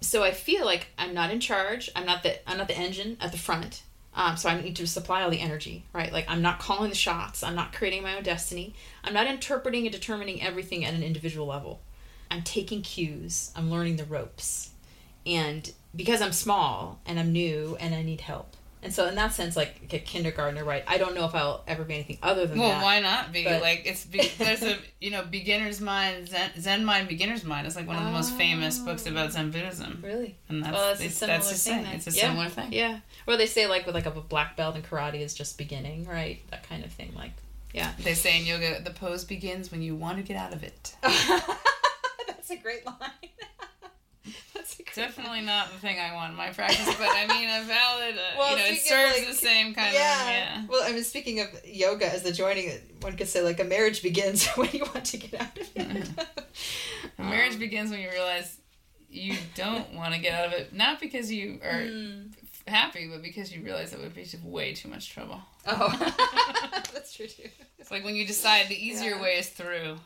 [0.00, 1.90] so I feel like I'm not in charge.
[1.94, 3.82] I'm not the I'm not the engine at the front.
[4.12, 6.12] Um, so I need to supply all the energy, right?
[6.12, 7.42] Like I'm not calling the shots.
[7.44, 8.74] I'm not creating my own destiny.
[9.04, 11.80] I'm not interpreting and determining everything at an individual level.
[12.30, 13.52] I'm taking cues.
[13.54, 14.70] I'm learning the ropes,
[15.26, 19.32] and because I'm small and I'm new and I need help, and so in that
[19.34, 20.82] sense, like a kindergartner, right?
[20.86, 22.82] I don't know if I'll ever be anything other than Well, that.
[22.82, 26.84] why not be But- like it's be, there's a you know beginner's mind Zen, Zen
[26.84, 29.30] mind beginner's mind is like one of the most famous books about ah.
[29.30, 30.36] Zen Buddhism, Really?
[30.48, 31.82] and that's Well, that's a similar that's the thing.
[31.84, 31.94] then.
[31.94, 32.28] It's a yeah.
[32.28, 32.72] similar thing.
[32.72, 33.00] Yeah.
[33.26, 36.40] Or they say like with like a black belt in karate is just beginning, right?
[36.50, 37.12] That kind of thing.
[37.16, 37.32] Like,
[37.74, 37.92] yeah.
[38.02, 40.94] They say in yoga, the pose begins when you want to get out of it.
[41.02, 42.96] That's a great line.
[44.76, 48.14] Great Definitely not the thing I want in my practice, but I mean a valid.
[48.16, 50.22] Uh, Well, you know, it serves like- the same kind yeah.
[50.22, 50.64] of yeah.
[50.68, 54.02] Well, I mean, speaking of yoga as the joining, one could say like a marriage
[54.02, 56.08] begins when you want to get out of it.
[57.18, 58.56] A marriage begins when you realize
[59.10, 62.30] you don't want to get out of it, not because you are Mm.
[62.66, 65.40] happy, but because you realize it would be way too much trouble.
[65.66, 65.88] Oh,
[66.94, 67.48] that's true too.
[67.78, 69.22] It's like when you decide the easier Yeah.
[69.22, 69.98] way is through,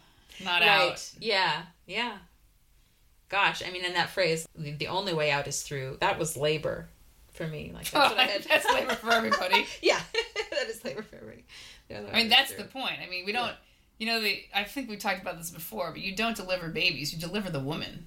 [0.42, 0.68] not right.
[0.68, 1.10] out.
[1.20, 1.62] Yeah.
[1.86, 2.16] Yeah.
[3.34, 5.96] Gosh, I mean, in that phrase, the, only way out is through.
[6.00, 6.88] That was labor
[7.32, 7.72] for me.
[7.74, 8.42] Like that's Oh, what I had.
[8.48, 9.66] that's labor for everybody.
[9.82, 10.00] yeah,
[10.52, 11.44] that is labor for everybody.
[11.90, 12.98] I mean, that's is the point.
[13.04, 13.52] I mean, we don't.
[13.98, 17.12] You know, the I think we talked about this before, but you don't deliver babies;
[17.12, 18.06] you deliver the woman.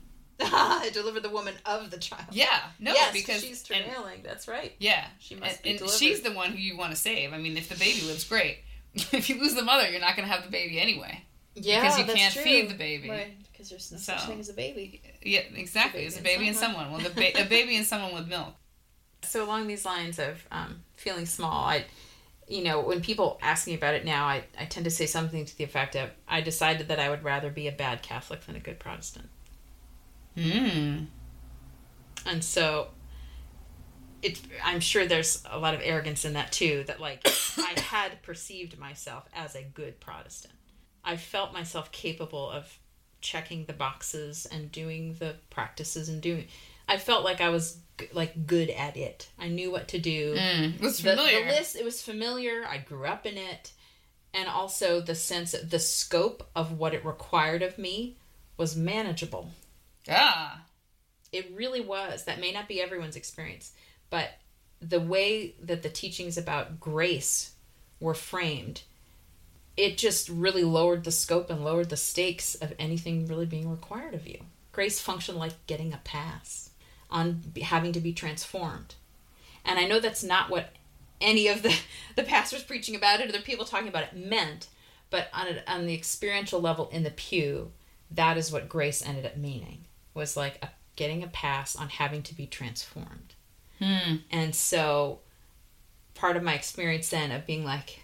[0.93, 2.25] Deliver the woman of the child.
[2.31, 2.47] Yeah,
[2.79, 4.21] no, yes, because she's and- travailing.
[4.23, 4.73] That's right.
[4.79, 5.97] yeah, She must and, be and delivered.
[5.97, 7.33] she's the one who you want to save.
[7.33, 8.59] I mean, if the baby lives, great.
[8.93, 11.23] if you lose the mother, you're not going to have the baby anyway.
[11.55, 12.43] Yeah, Because you can't true.
[12.43, 13.09] feed the baby.
[13.09, 13.33] Right,
[13.69, 15.01] because there's no So- such thing as a baby.
[15.21, 15.99] Yeah, exactly.
[16.01, 16.86] baby It's a baby and someone.
[16.86, 17.01] someone.
[17.03, 18.53] Well, the ba- a baby and someone with milk.
[19.23, 21.86] So along these lines of um, feeling small, I,
[22.47, 25.43] you know, when people ask me about it now, I, I tend to say something
[25.43, 28.56] to the effect of, I decided that I would rather be a bad Catholic than
[28.56, 29.27] a good Protestant.
[30.36, 31.06] Hmm.
[32.27, 32.89] And so
[34.21, 37.21] it I'm sure there's a lot of arrogance in that too that like
[37.58, 40.53] I had perceived myself as a good Protestant.
[41.03, 42.77] I felt myself capable of
[43.21, 46.47] checking the boxes and doing the practices and doing
[46.89, 49.27] I felt like I was g- like good at it.
[49.38, 50.36] I knew what to do.
[50.36, 50.75] Mm.
[50.75, 51.43] It was The, familiar.
[51.45, 52.63] the list it was familiar.
[52.65, 53.73] I grew up in it.
[54.34, 58.17] And also the sense of the scope of what it required of me
[58.56, 59.51] was manageable.
[60.10, 60.62] ah.
[61.34, 62.23] It really was.
[62.23, 63.73] That may not be everyone's experience,
[64.10, 64.30] but
[64.80, 67.51] the way that the teachings about grace
[67.99, 68.84] were framed,
[69.77, 74.15] it just really lowered the scope and lowered the stakes of anything really being required
[74.15, 74.39] of you.
[74.71, 76.71] Grace functioned like getting a pass
[77.09, 78.95] on having to be transformed.
[79.63, 80.73] And I know that's not what
[81.21, 81.75] any of the,
[82.15, 84.67] the pastors preaching about it or the people talking about it meant,
[85.09, 87.71] but on, a, on the experiential level in the pew,
[88.11, 92.23] that is what grace ended up meaning was like a, getting a pass on having
[92.23, 93.35] to be transformed.
[93.79, 94.17] Hmm.
[94.31, 95.19] And so
[96.15, 98.01] part of my experience then of being like,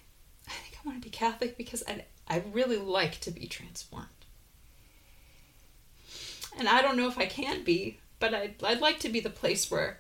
[0.84, 4.08] I want to be Catholic because I, I really like to be transformed.
[6.58, 9.30] And I don't know if I can be, but I'd, I'd like to be the
[9.30, 10.00] place where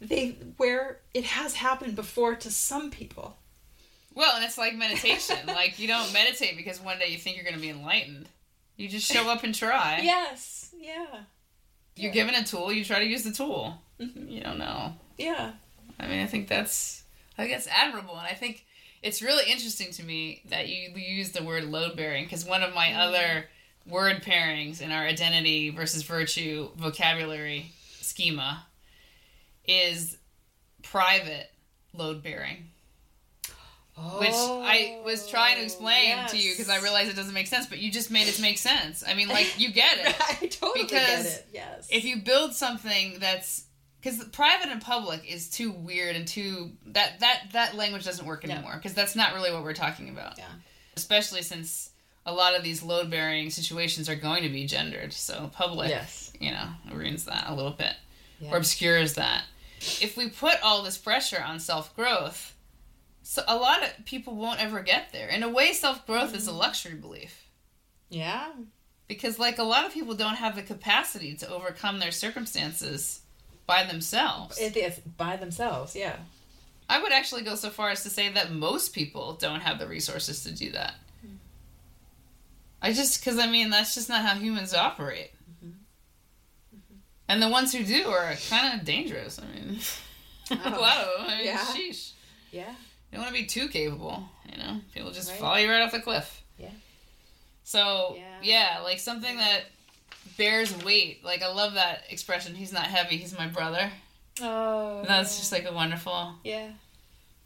[0.00, 3.36] they where it has happened before to some people.
[4.14, 5.36] Well, and it's like meditation.
[5.46, 8.28] like you don't meditate because one day you think you're going to be enlightened.
[8.76, 10.00] You just show up and try.
[10.02, 10.74] Yes.
[10.78, 11.20] Yeah.
[11.96, 12.72] You're given a tool.
[12.72, 13.80] You try to use the tool.
[14.00, 14.30] Mhm.
[14.30, 14.94] You don't know.
[15.18, 15.52] Yeah.
[16.00, 17.02] I mean, I think that's
[17.38, 18.66] I think that's admirable, and I think
[19.02, 22.74] it's really interesting to me that you use the word load bearing because one of
[22.74, 22.98] my Mm.
[22.98, 23.48] other
[23.86, 28.64] word pairings in our identity versus virtue vocabulary schema
[29.66, 30.16] is
[30.82, 31.50] private
[31.92, 32.68] load bearing.
[34.18, 36.82] which I was trying to explain to you because I Oh, yes.
[36.82, 39.04] realized it doesn't make sense, but you just made it make sense.
[39.06, 40.16] I mean, like you get it.
[40.42, 41.46] I totally Because get it.
[41.52, 41.88] Yes.
[41.90, 43.64] If you build something that's
[44.02, 48.44] because private and public is too weird and too that that that language doesn't work
[48.44, 50.38] anymore because that's not really what we're talking about.
[50.38, 50.48] Yeah.
[50.96, 51.90] Especially since
[52.26, 56.32] a lot of these load bearing situations are going to be gendered, so public, Yes.
[56.38, 57.94] you know, ruins that a little bit
[58.40, 58.52] Yeah.
[58.52, 59.44] or obscures that.
[60.00, 62.54] If we put all this pressure on self growth,
[63.22, 65.28] so a lot of people won't ever get there.
[65.28, 66.60] In a way, self growth is a mm-hmm.
[66.60, 67.48] luxury belief
[68.08, 68.52] Yeah.
[69.08, 73.21] because, like, a lot of people don't have the capacity to overcome their circumstances
[73.66, 74.58] by themselves.
[74.60, 75.94] It is by themselves.
[75.96, 76.16] Yeah.
[76.88, 79.86] I would actually go so far as to say that most people don't have the
[79.86, 80.94] resources to do that.
[81.22, 81.36] Hmm.
[82.82, 85.30] I just, because I mean, that's just not how humans operate.
[85.64, 85.68] Mm-hmm.
[86.76, 86.96] Mm-hmm.
[87.28, 89.38] And the ones who do are kind of dangerous.
[89.40, 89.78] I mean,
[90.50, 91.06] Oh, lot.
[91.30, 91.58] I mean, yeah.
[91.58, 92.12] sheesh.
[92.50, 92.68] Yeah.
[92.68, 94.80] You don't want to be too capable, you know?
[94.94, 95.38] People just Right.
[95.40, 96.42] follow you right off the cliff.
[96.58, 96.68] Yeah.
[97.64, 98.24] So, Yeah.
[98.76, 99.62] yeah, like something that
[100.36, 101.24] bears weight.
[101.24, 103.90] Like, I love that expression, he's not heavy, he's my brother.
[104.40, 105.04] Oh.
[105.06, 106.34] That's just like a wonderful.
[106.44, 106.70] Yeah.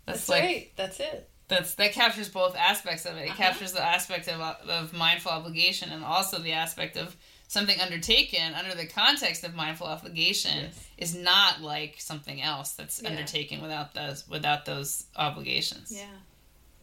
[0.06, 0.72] That's, That's like right.
[0.76, 1.28] That's it.
[1.48, 3.22] that's that captures both aspects of it.
[3.22, 3.36] It Uh-huh.
[3.36, 7.16] captures the aspect of of mindful obligation and also the aspect of
[7.48, 10.86] something undertaken under the context of mindful obligation Yes.
[10.96, 13.08] is not like something else that's Yeah.
[13.10, 15.90] undertaken without those without those obligations.
[15.90, 16.06] Yeah.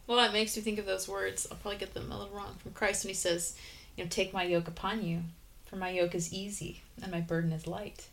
[0.06, 1.46] Well, that makes me think of those words.
[1.50, 3.56] I'll probably get them a little wrong from Christ when he says,
[3.96, 5.22] you know, take my yoke upon you,
[5.74, 8.06] for my yoke is easy and my burden is light.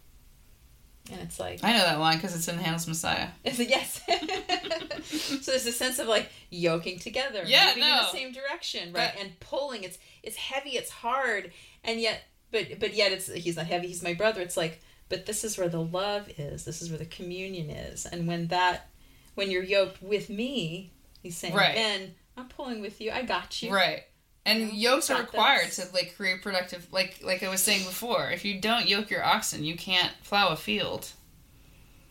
[1.12, 3.28] And it's like, I know that line because it's in Handel's Messiah.
[3.43, 4.02] it's a yes.
[5.04, 9.13] so there's a sense of like yoking together, Yeah, moving in the same direction, right?
[9.13, 9.84] That- and pulling.
[9.84, 11.52] It's it's heavy, it's hard,
[11.84, 13.88] and yet, but but yet, it's he's not heavy.
[13.88, 14.41] He's my brother.
[14.41, 16.65] It's like, but this is where the love is.
[16.65, 18.06] This is where the communion is.
[18.06, 18.89] And when that,
[19.36, 21.76] when you're yoked with me, he's saying, Right.
[21.76, 23.12] Ben, I'm pulling with you.
[23.12, 23.74] I got you.
[23.74, 24.04] Right.
[24.46, 27.86] And You know, yokes are required to like create productive like like I was saying
[27.86, 28.30] before.
[28.32, 31.10] If you don't yoke your oxen, you can't plow a field.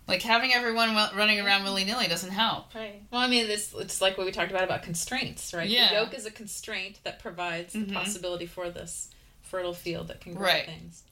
[0.07, 2.75] Like having everyone running around willy nilly doesn't help.
[2.75, 3.03] Right.
[3.11, 5.69] Well, I mean, this it's like what we talked about about constraints, right?
[5.69, 5.89] Yeah.
[5.89, 7.89] The yoke is a constraint that provides Mhm.
[7.89, 9.11] the possibility for this
[9.43, 10.67] fertile field that can grow Right.
[10.67, 11.03] things.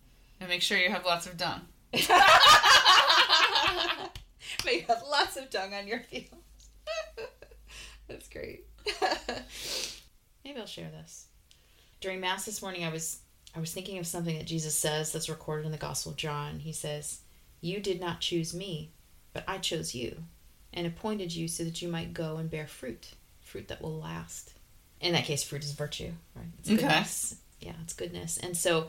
[0.40, 1.62] And make sure you have lots of dung.
[1.92, 2.02] but
[4.72, 6.42] you have lots of dung on your field.
[8.08, 8.64] That's great.
[10.48, 11.26] Maybe I'll share this.
[12.00, 13.20] During mass this morning, I was
[13.54, 16.60] I was thinking of something that Jesus says that's recorded in the Gospel of John.
[16.60, 17.20] He says,
[17.60, 18.90] "You did not choose me,
[19.34, 20.24] but I chose you,
[20.72, 23.10] and appointed you so that you might go and bear fruit,
[23.42, 24.54] fruit that will last."
[25.02, 26.46] In that case, fruit is virtue, right?
[26.60, 27.04] It's Okay.
[27.60, 28.38] Yeah, it's goodness.
[28.38, 28.88] And so,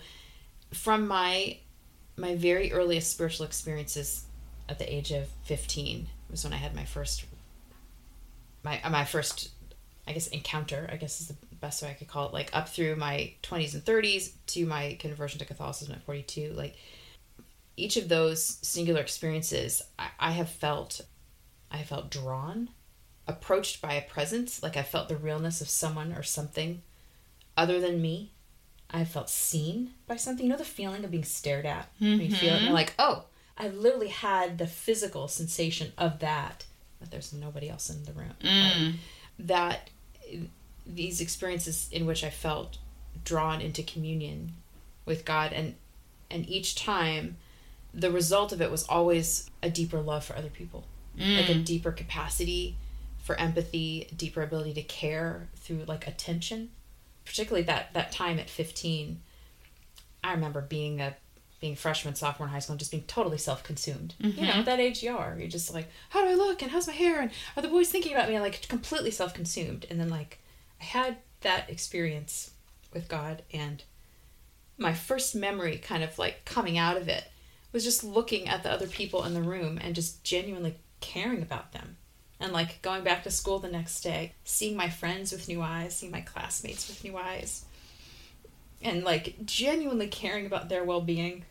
[0.73, 1.57] from my
[2.15, 4.23] my very earliest spiritual experiences
[4.69, 7.25] at the age of 15 was when I had my first
[8.63, 9.49] my my first
[10.09, 12.69] I guess encounter, I guess is the best way I could call it, like up
[12.69, 16.53] through my 20s and 30s to my conversion to Catholicism at 42.
[16.53, 16.75] Like
[17.77, 21.01] each of those singular experiences, I, I have felt
[21.71, 22.69] I felt drawn,
[23.27, 26.81] approached by a presence, like I felt the realness of someone or something
[27.55, 28.31] other than me.
[28.91, 30.45] I felt seen by something.
[30.45, 31.89] You know the feeling of being stared at?
[31.99, 36.65] When you feel it, you're like, oh, I literally had the physical sensation of that,
[36.99, 38.33] but there's nobody else in the room.
[38.41, 38.93] Mm.
[39.37, 39.91] That
[40.95, 42.77] these experiences in which I felt
[43.23, 44.53] drawn into communion
[45.05, 45.75] with God, and
[46.31, 47.37] and each time,
[47.93, 50.85] the result of it was always a deeper love for other people,
[51.17, 51.65] like a mm.
[51.65, 52.77] deeper capacity
[53.17, 56.69] for empathy, deeper ability to care through like attention.
[57.25, 59.21] Particularly that that time at fifteen,
[60.23, 61.15] I remember being a
[61.59, 64.15] being freshman, sophomore in high school, and just being totally self-consumed.
[64.19, 65.35] You know, at that age you are.
[65.37, 66.61] You're just like, how do I look?
[66.61, 67.19] And how's my hair?
[67.19, 68.35] And are the boys thinking about me?
[68.35, 69.85] And like completely self-consumed.
[69.89, 70.39] And then like,
[70.79, 72.51] I had that experience
[72.93, 73.83] with God, and
[74.77, 77.25] my first memory, kind of like coming out of it,
[77.71, 81.71] was just looking at the other people in the room and just genuinely caring about
[81.71, 81.97] them.
[82.39, 85.95] And like going back to school the next day, seeing my friends with new eyes,
[85.95, 87.65] seeing my classmates with new eyes,
[88.81, 91.43] and like genuinely caring about their well being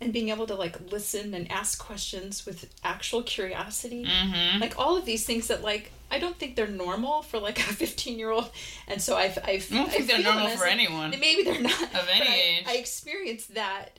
[0.00, 4.04] and being able to like listen and ask questions with actual curiosity.
[4.04, 4.60] Mm-hmm.
[4.60, 7.62] Like all of these things that like I don't think they're normal for like a
[7.74, 8.50] 15 year old.
[8.86, 11.10] And so I've, I've, I don't think they're normal for anyone.
[11.10, 11.82] Maybe they're not.
[11.82, 12.64] Of any but I, age.
[12.66, 13.98] I experienced that,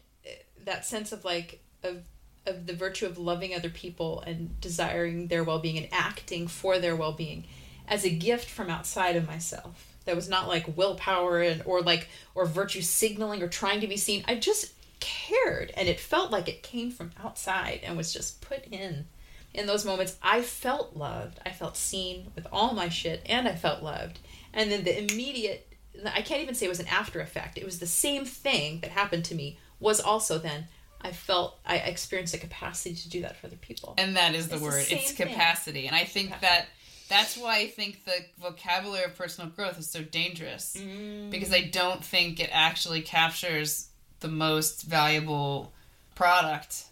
[0.63, 2.03] that sense of like, of,
[2.45, 6.79] of the virtue of loving other people and desiring their well being and acting for
[6.79, 7.45] their well being
[7.87, 9.93] as a gift from outside of myself.
[10.05, 13.97] That was not like willpower and or like or virtue signaling or trying to be
[13.97, 14.23] seen.
[14.25, 18.65] I just cared and it felt like it came from outside and was just put
[18.65, 19.05] in.
[19.53, 21.39] In those moments I felt loved.
[21.45, 24.19] I felt seen with all my shit and I felt loved.
[24.53, 25.63] And then the immediate
[26.05, 27.57] I can't even say it was an after effect.
[27.57, 30.67] It was the same thing that happened to me was also then
[31.01, 33.93] I felt I experienced a capacity to do that for other people.
[33.97, 34.83] And that is the It's word.
[34.85, 35.27] same it's thing.
[35.27, 35.87] capacity.
[35.87, 36.67] And I think that
[37.09, 40.75] that's why I think the vocabulary of personal growth is so dangerous.
[40.77, 41.29] Mm.
[41.29, 43.86] Because I don't think it actually captures
[44.19, 45.73] the most valuable
[46.15, 46.85] product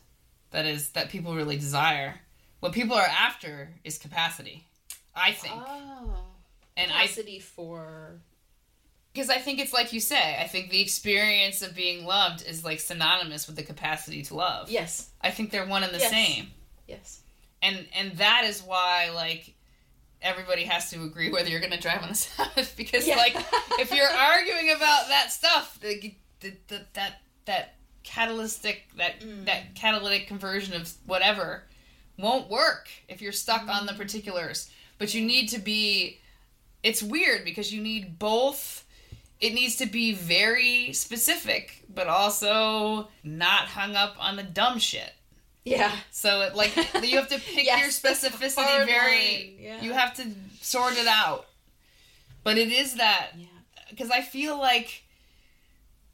[0.52, 2.16] that is that people really desire.
[2.60, 4.64] What people are after is capacity.
[5.16, 5.54] I think.
[5.56, 6.26] Oh.
[6.78, 8.20] and I Capacity for
[9.14, 12.66] because I think it's like you say, I think the experience of being loved is
[12.66, 14.70] like synonymous with the capacity to love.
[14.70, 16.12] yes, I think they're one and the Yes.
[16.12, 16.48] same.
[16.88, 17.22] yes.
[17.62, 19.54] and and that is why like
[20.22, 23.16] everybody has to agree whether you're going to drive on the Sabbath because Yeah.
[23.18, 23.36] like
[23.80, 26.14] if you're arguing about that stuff the,
[26.50, 29.46] the, the, that that catalytic that Mm.
[29.46, 31.64] that catalytic conversion of whatever
[32.18, 33.98] won't work if you're stuck on the Mm.
[33.98, 36.20] particulars but you need to be
[36.84, 38.86] it's weird because you need both
[39.42, 45.14] it needs to be very specific but also not hung up on the dumb shit
[45.64, 45.92] Yeah.
[46.12, 49.58] so it, like you have to pick Yes, your specificity very.
[49.60, 49.82] yeah.
[49.82, 50.24] You have to
[50.62, 51.48] sort it out.
[52.44, 53.48] But it is that Yeah.
[53.90, 55.04] because I feel like,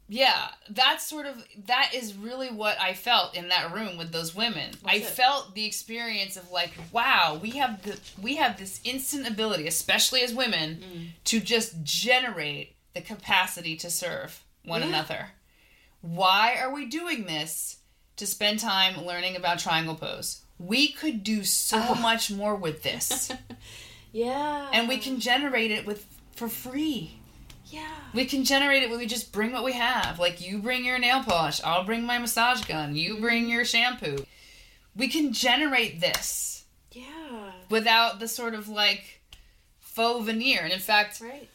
[0.08, 4.34] yeah, that's sort of that is really what I felt in that room with those
[4.34, 4.72] women.
[4.84, 5.06] I it?
[5.06, 10.20] felt the experience of like, wow, we have the we have this instant ability, especially
[10.22, 11.06] as women, Mm.
[11.24, 14.88] to just generate the capacity to serve one Yeah.
[14.88, 15.28] another.
[16.02, 17.78] Why are we doing this?
[18.16, 20.42] To spend time learning about triangle pose.
[20.58, 21.94] We could do so Oh.
[21.94, 23.30] much more with this.
[24.12, 24.68] Yeah.
[24.74, 26.04] and we can generate it with
[26.36, 27.18] for free.
[27.72, 27.88] Yeah.
[28.12, 30.18] We can generate it when we just bring what we have.
[30.18, 33.22] Like you bring your nail polish, I'll bring my massage gun, you mm-hmm.
[33.22, 34.26] bring your shampoo.
[34.94, 37.52] We can generate this Yeah.
[37.70, 39.22] without the sort of like
[39.80, 40.60] faux veneer.
[40.62, 41.48] And in fact, Right.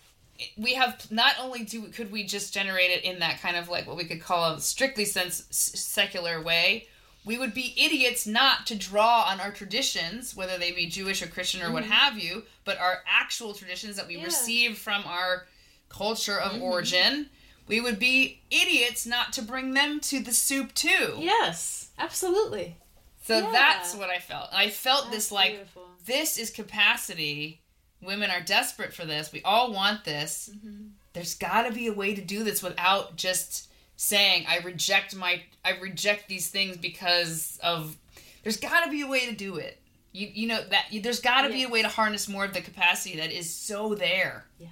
[0.57, 3.85] we have not only do could we just generate it in that kind of like
[3.85, 6.87] what we could call a strictly sense secular way
[7.25, 11.27] we would be idiots not to draw on our traditions whether they be jewish or
[11.27, 11.91] christian or what mm-hmm.
[11.91, 14.25] have you but our actual traditions that we Yeah.
[14.25, 15.47] received from our
[15.89, 17.29] culture of origin
[17.67, 21.89] we would be idiots not to bring them to the soup too Yes.
[21.99, 22.77] Absolutely.
[23.23, 23.51] So Yeah.
[23.51, 24.49] that's what I felt.
[24.53, 25.83] I felt That's this like beautiful.
[26.05, 27.59] this is capacity.
[28.01, 29.31] Women are desperate for this.
[29.31, 30.49] We all want this.
[30.53, 30.87] Mm-hmm.
[31.13, 35.41] There's got to be a way to do this without just saying I reject my
[35.65, 37.97] I reject these things because of
[38.43, 39.79] there's got to be a way to do it.
[40.13, 42.61] You you know that there's got to be a way to harness more of the
[42.61, 44.45] capacity that is so there.
[44.59, 44.67] Yeah.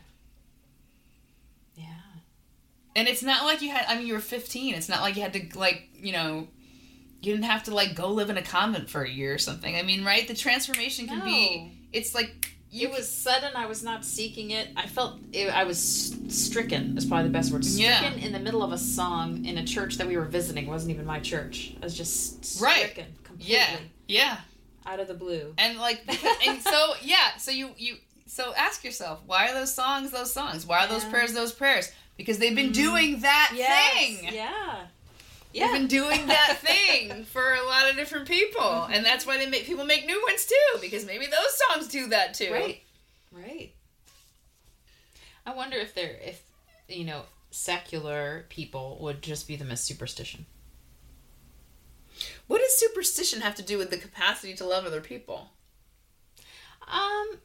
[2.95, 4.73] And it's not like you had I mean you were 15.
[4.75, 6.47] It's not like you had to like, you know,
[7.21, 9.75] you didn't have to like go live in a convent for a year or something.
[9.75, 10.27] I mean, right?
[10.27, 13.51] The transformation can be it's like you it was sudden.
[13.55, 14.67] I was not seeking it.
[14.75, 16.97] I felt it, I was stricken.
[16.97, 17.65] Is probably the best word.
[17.65, 17.99] Yeah.
[17.99, 20.65] Stricken in the middle of a song in a church that we were visiting.
[20.65, 21.73] It wasn't even my church.
[21.81, 22.77] I was just Right.
[22.91, 23.77] stricken completely yeah.
[24.07, 24.37] Yeah.
[24.85, 25.53] out of the blue.
[25.57, 26.01] And like
[26.47, 30.65] and so yeah, so you you so ask yourself, why are those songs those songs?
[30.65, 31.11] Why are those Yeah.
[31.11, 31.91] prayers those prayers?
[32.17, 32.73] Because they've been Mhm.
[32.73, 33.93] doing that Yes.
[33.93, 34.33] thing.
[34.33, 34.87] Yeah.
[35.53, 35.67] Yeah.
[35.67, 39.45] They've been doing that thing for a lot of different people, and that's why they
[39.45, 40.79] make people make new ones too.
[40.81, 42.51] Because maybe those songs do that too.
[42.51, 42.81] Right.
[43.31, 43.73] Right.
[45.45, 46.41] I wonder if they're if
[46.87, 50.45] you know secular people would just view them as superstition.
[52.47, 55.51] What does superstition have to do with the capacity to love other people?
[56.87, 57.39] Um,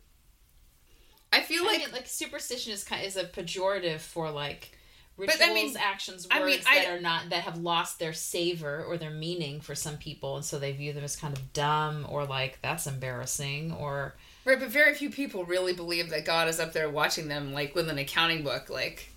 [1.32, 4.72] I feel I like mean, like superstition is kind is a pejorative for like
[5.16, 7.98] But, rituals, I mean- actions, words I mean, I- that are not that have lost
[7.98, 11.36] their savor or their meaning for some people, and so they view them as kind
[11.36, 14.14] of dumb or like that's embarrassing or
[14.44, 17.74] right, but very few people really believe that God is up there watching them, like
[17.74, 19.08] with an accounting book, like.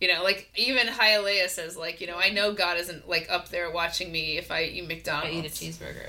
[0.00, 3.48] You know, like even Hialeah says, like you know, I know God isn't like up
[3.48, 5.34] there watching me if I eat McDonald's.
[5.34, 6.08] I eat a cheeseburger.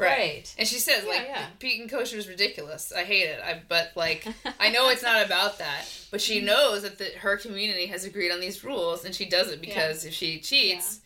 [0.00, 0.18] Right.
[0.18, 0.54] Right.
[0.58, 1.46] And she says, Yeah, like, yeah.
[1.58, 2.92] being kosher is ridiculous.
[2.96, 3.40] I hate it.
[3.44, 4.26] I, but, like,
[4.60, 5.84] I know it's not about that.
[6.10, 9.48] But she knows that the, her community has agreed on these rules, and she does
[9.50, 11.00] it because if she cheats,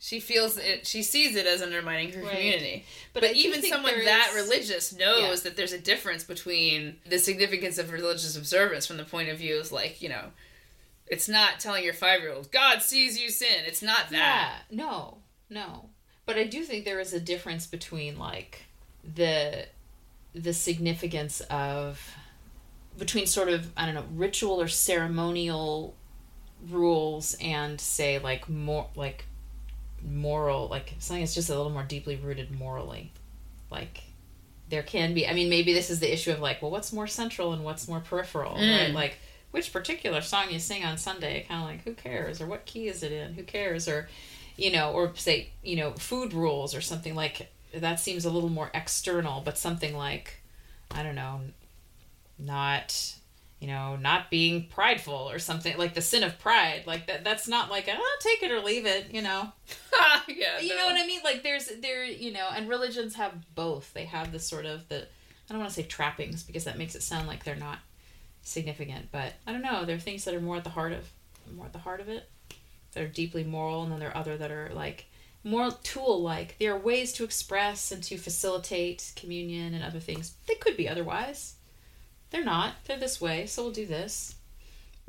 [0.00, 2.36] she feels it, she sees it as undermining her Right.
[2.36, 2.84] community.
[3.12, 5.34] But, But, even someone that religious knows Yeah.
[5.50, 9.56] that there's a difference between the significance of religious observance from the point of view
[9.56, 10.26] is like, you know,
[11.08, 13.64] it's not telling your five year old, God sees you sin.
[13.66, 14.60] It's not that.
[14.70, 15.18] Yeah, no,
[15.50, 15.87] no.
[16.28, 18.66] But I do think there is a difference between like
[19.02, 19.64] the
[20.34, 22.14] the significance of
[22.98, 25.94] between sort of I don't know ritual or ceremonial
[26.68, 29.24] rules and say like more like
[30.06, 33.10] moral like something that's just a little more deeply rooted morally.
[33.70, 34.02] Like
[34.68, 37.06] there can be i mean maybe this is the issue of like well what's more
[37.06, 38.78] central and what's more peripheral Mm.
[38.78, 39.18] right like
[39.50, 42.42] which particular song you sing on sunday kind of like who cares?
[42.42, 43.32] Or what key is it in?
[43.32, 43.88] Who cares?
[43.88, 44.10] Or
[44.58, 48.48] you know or say you know food rules or something like that seems a little
[48.48, 50.42] more external but something like
[50.90, 51.40] i don't know
[52.38, 53.14] not
[53.60, 57.48] you know not being prideful or something like the sin of pride like that that's
[57.48, 59.52] not like oh take it or leave it you know
[60.28, 60.60] yeah.
[60.60, 60.76] you no.
[60.76, 61.20] know what I mean?
[61.24, 63.92] Like there's there you know, and religions have both.
[63.94, 66.94] They have this sort of the I don't want to say trappings because that makes
[66.94, 67.78] it sound like they're not
[68.42, 69.84] significant, but I don't know.
[69.84, 71.10] There are things that are more at the heart of
[71.54, 72.28] more at the heart of it.
[72.92, 75.06] That are deeply moral, and then there are other that are like
[75.44, 76.56] more tool like.
[76.58, 80.34] There are ways to express and to facilitate communion and other things.
[80.46, 81.54] They could be otherwise.
[82.30, 82.74] They're not.
[82.84, 84.34] They're this way, so we'll do this.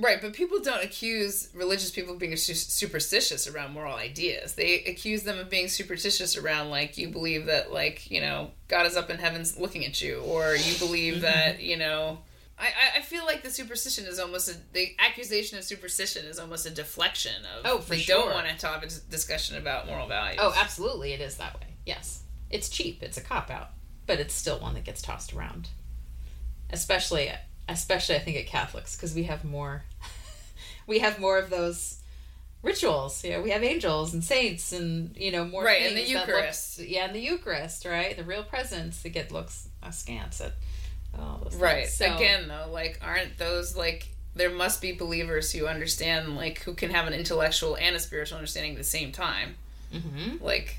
[0.02, 4.56] Right, but people don't accuse religious people of being superstitious around moral ideas.
[4.56, 8.86] They accuse them of being superstitious around, like, you believe that, like, you know, God
[8.86, 11.24] is up in heaven looking at you, or you believe mm-hmm.
[11.24, 12.20] that, you know.
[12.60, 16.66] I, I- feel like the superstition is almost a, the accusation of superstition is almost
[16.66, 20.40] a deflection of Oh, they don't want to have a discussion about moral values.
[20.42, 21.68] Oh, absolutely, it is that way.
[21.86, 23.02] Yes, it's cheap.
[23.02, 23.70] It's a cop out,
[24.06, 25.70] but it's still one that gets tossed around.
[26.72, 27.32] Especially,
[27.68, 29.86] especially I think at Catholics because we have more,
[30.88, 32.00] we have more of those
[32.62, 33.24] rituals.
[33.24, 36.80] You know, we have angels and saints and you know more Right, and the Eucharist.
[36.80, 38.16] Yeah, and the Eucharist, right?
[38.16, 40.54] The real presence that get looks askance at
[41.56, 41.88] Right.
[41.88, 46.74] So, Again, though, like, aren't those like there must be believers who understand, like, who
[46.74, 49.56] can have an intellectual and a spiritual understanding at the same time.
[49.92, 50.40] mhm.
[50.42, 50.78] Like,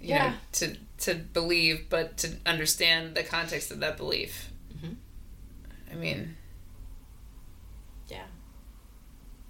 [0.00, 0.30] you Yeah.
[0.30, 4.50] know, to to believe, but to understand the context of that belief.
[4.74, 4.96] Mhm.
[5.90, 6.36] I mean,
[8.08, 8.24] yeah.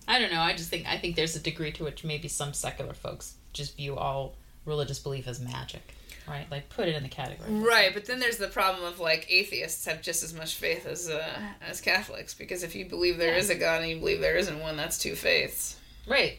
[0.08, 0.40] I don't know.
[0.40, 3.76] I just think I think there's a degree to which maybe some secular folks just
[3.76, 5.94] view all religious belief as magic,
[6.30, 6.46] right?
[6.50, 7.52] Like put it in the category.
[7.52, 7.92] right.
[7.92, 11.22] But then there's the problem of like atheists have just as much faith as uh,
[11.68, 13.38] as Catholics because if you believe there Yeah.
[13.38, 15.76] is a God and you believe there isn't one, that's two faiths.
[16.06, 16.38] Right.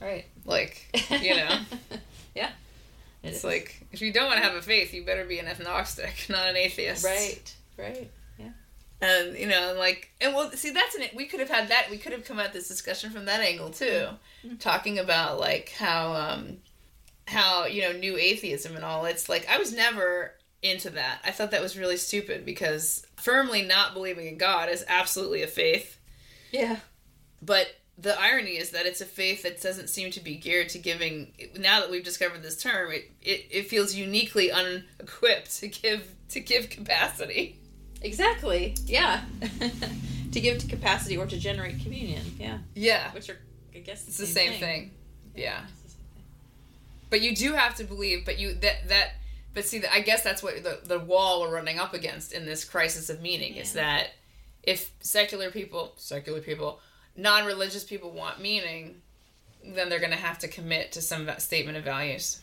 [0.00, 0.26] Right.
[0.44, 0.86] Like,
[1.22, 1.58] you know.
[2.34, 2.50] yeah.
[3.22, 3.44] It It's is.
[3.44, 6.48] like if you don't want to have a faith, you better be an agnostic, not
[6.48, 7.04] an atheist.
[7.04, 7.54] right.
[7.78, 8.10] Right.
[8.38, 8.50] Yeah.
[9.00, 11.86] And you know, like, and well, see, that's an we could have had that.
[11.90, 14.08] We could have come at this discussion from that angle too,
[14.44, 14.56] Mm-hmm.
[14.56, 16.58] talking about like how um,
[17.26, 19.04] how you know new atheism and all.
[19.06, 21.20] It's like I was never into that.
[21.24, 25.46] I thought that was really stupid because firmly not believing in God is absolutely a
[25.46, 25.98] faith.
[26.50, 26.78] Yeah.
[27.42, 27.68] But
[27.98, 31.32] the irony is that it's a faith that doesn't seem to be geared to giving.
[31.58, 36.40] Now that we've discovered this term, it, it, it feels uniquely unequipped to give to
[36.40, 37.58] give capacity.
[38.00, 38.74] Exactly.
[38.86, 39.22] Yeah.
[40.32, 42.22] to give to capacity or to generate communion.
[42.38, 42.58] Yeah.
[42.74, 43.38] Yeah, Which are,
[43.74, 44.90] I guess, it's the same thing.
[45.34, 45.60] Yeah.
[45.60, 45.83] the same thing.
[47.14, 48.24] But you do have to believe.
[48.24, 49.10] But you that that.
[49.52, 52.64] But see, I guess that's what the the wall we're running up against in this
[52.64, 54.08] crisis of meaning is that
[54.64, 56.80] if secular people, secular people,
[57.16, 58.96] non-religious people want meaning,
[59.64, 62.40] then they're going to have to commit to some statement of values.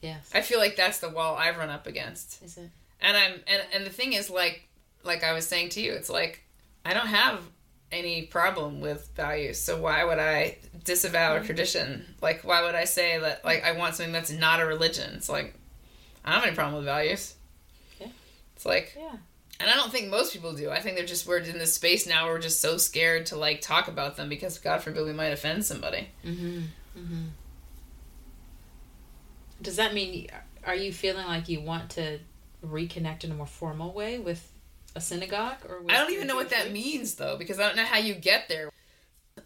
[0.00, 0.30] Yes.
[0.32, 2.40] I feel like that's the wall I've run up against.
[2.44, 2.70] Is it?
[3.00, 4.68] And I'm and and the thing is like
[5.02, 6.44] like I was saying to you, it's like
[6.84, 7.40] I don't have
[7.90, 9.58] any problem with values.
[9.60, 12.04] So why would I disavow a tradition?
[12.20, 15.14] Like why would I say that like I want something that's not a religion?
[15.14, 15.54] It's like
[16.24, 17.34] I don't have any problem with values.
[18.00, 18.08] Yeah.
[18.56, 19.16] It's like Yeah.
[19.60, 20.70] and I don't think most people do.
[20.70, 23.36] I think they're just we're in this space now where we're just so scared to
[23.36, 26.08] like talk about them because God forbid we might offend somebody.
[26.24, 26.60] Mm-hmm.
[26.98, 27.24] Mm-hmm.
[29.62, 30.28] Does that mean
[30.64, 32.18] are you feeling like you want to
[32.64, 34.52] reconnect in a more formal way with
[34.94, 35.82] a synagogue or?
[35.88, 38.48] I don't even know what that means though, because I don't know how you get
[38.48, 38.70] there.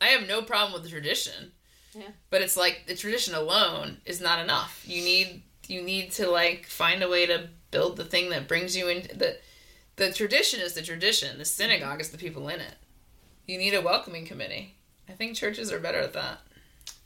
[0.00, 1.52] I have no problem with the tradition.
[1.94, 2.08] Yeah.
[2.30, 4.82] But it's like the tradition alone is not enough.
[4.86, 8.76] You need you need to like find a way to build the thing that brings
[8.76, 9.38] you in the
[9.96, 11.38] the tradition is the tradition.
[11.38, 12.74] The synagogue is the people in it.
[13.46, 14.76] You need a welcoming committee.
[15.08, 16.40] I think churches are better at that.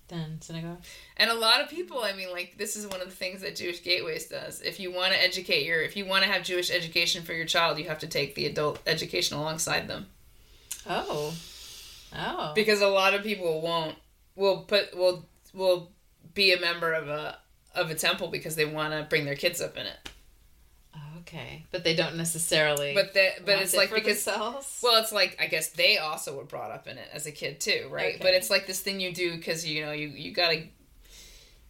[0.08, 0.82] Then synagogue.
[1.16, 3.56] And a lot of people, I mean, like this is one of the things that
[3.56, 4.60] Jewish Gateways does.
[4.62, 7.46] If you want to educate your, if you want to have Jewish education for your
[7.46, 10.06] child, you have to take the adult education alongside them.
[10.88, 11.34] Oh.
[12.14, 12.52] Oh.
[12.54, 13.96] because a lot of people won't
[14.36, 15.90] will put will will
[16.34, 17.38] be a member of a
[17.74, 20.10] of a temple because they want to bring their kids up in it.
[21.26, 22.94] Okay, but they don't necessarily.
[22.94, 24.80] But the, but it's it like because themselves.
[24.82, 27.60] well, it's like I guess they also were brought up in it as a kid
[27.60, 28.14] too, right?
[28.14, 28.18] Okay.
[28.22, 30.64] But it's like this thing you do because you know you you gotta.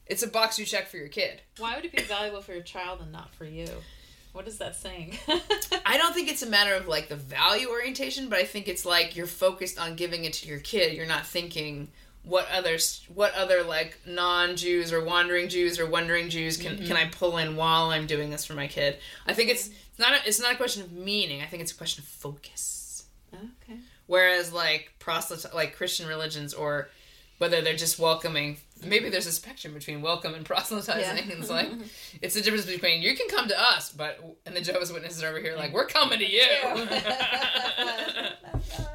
[0.06, 1.40] It's a box you check for your kid.
[1.58, 3.68] Why would it be valuable for your child and not for you?
[4.32, 5.16] What is that saying?
[5.86, 8.84] I don't think it's a matter of like the value orientation, but I think it's
[8.84, 10.92] like you're focused on giving it to your kid.
[10.92, 11.88] You're not thinking
[12.26, 16.86] what others, what other like non-Jews or wandering Jews or wandering Jews can mm-hmm.
[16.86, 18.98] can I pull in while I'm doing this for my kid.
[19.26, 21.40] I think it's it's not a, it's not a question of meaning.
[21.40, 23.04] I think it's a question of focus.
[23.32, 23.78] okay.
[24.06, 26.88] Whereas like proselyte like Christian religions or
[27.38, 31.28] whether they're just welcoming maybe there's a spectrum between welcome and proselytizing.
[31.28, 31.36] Yeah.
[31.36, 31.68] It's like
[32.22, 35.28] it's the difference between you can come to us, but and the Jehovah's Witnesses are
[35.28, 35.76] over here like mm-hmm.
[35.76, 36.42] we're coming to you.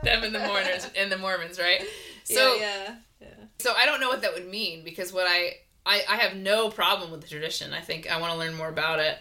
[0.03, 1.83] Them and the Mormons and the Mormons, right?
[2.23, 3.27] So yeah, yeah.
[3.59, 6.69] so I don't know what that would mean because what I I, I have no
[6.69, 7.73] problem with the tradition.
[7.73, 9.17] I think I want to learn more about it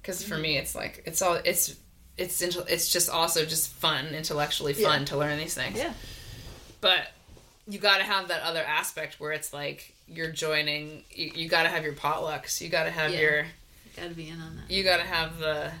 [0.00, 0.62] because for me mm-hmm.
[0.62, 1.76] it's like it's all it's
[2.16, 5.06] it's it's just also just fun intellectually fun Yeah.
[5.06, 5.76] to learn these things.
[5.76, 5.92] Yeah.
[6.80, 7.08] But
[7.68, 11.04] you got to have that other aspect where it's like you're joining.
[11.10, 12.60] You, you got to have your potlucks.
[12.60, 13.20] You got to have Yeah.
[13.20, 13.46] your.
[13.96, 14.70] Got to be in on that.
[14.70, 15.72] You got to have the.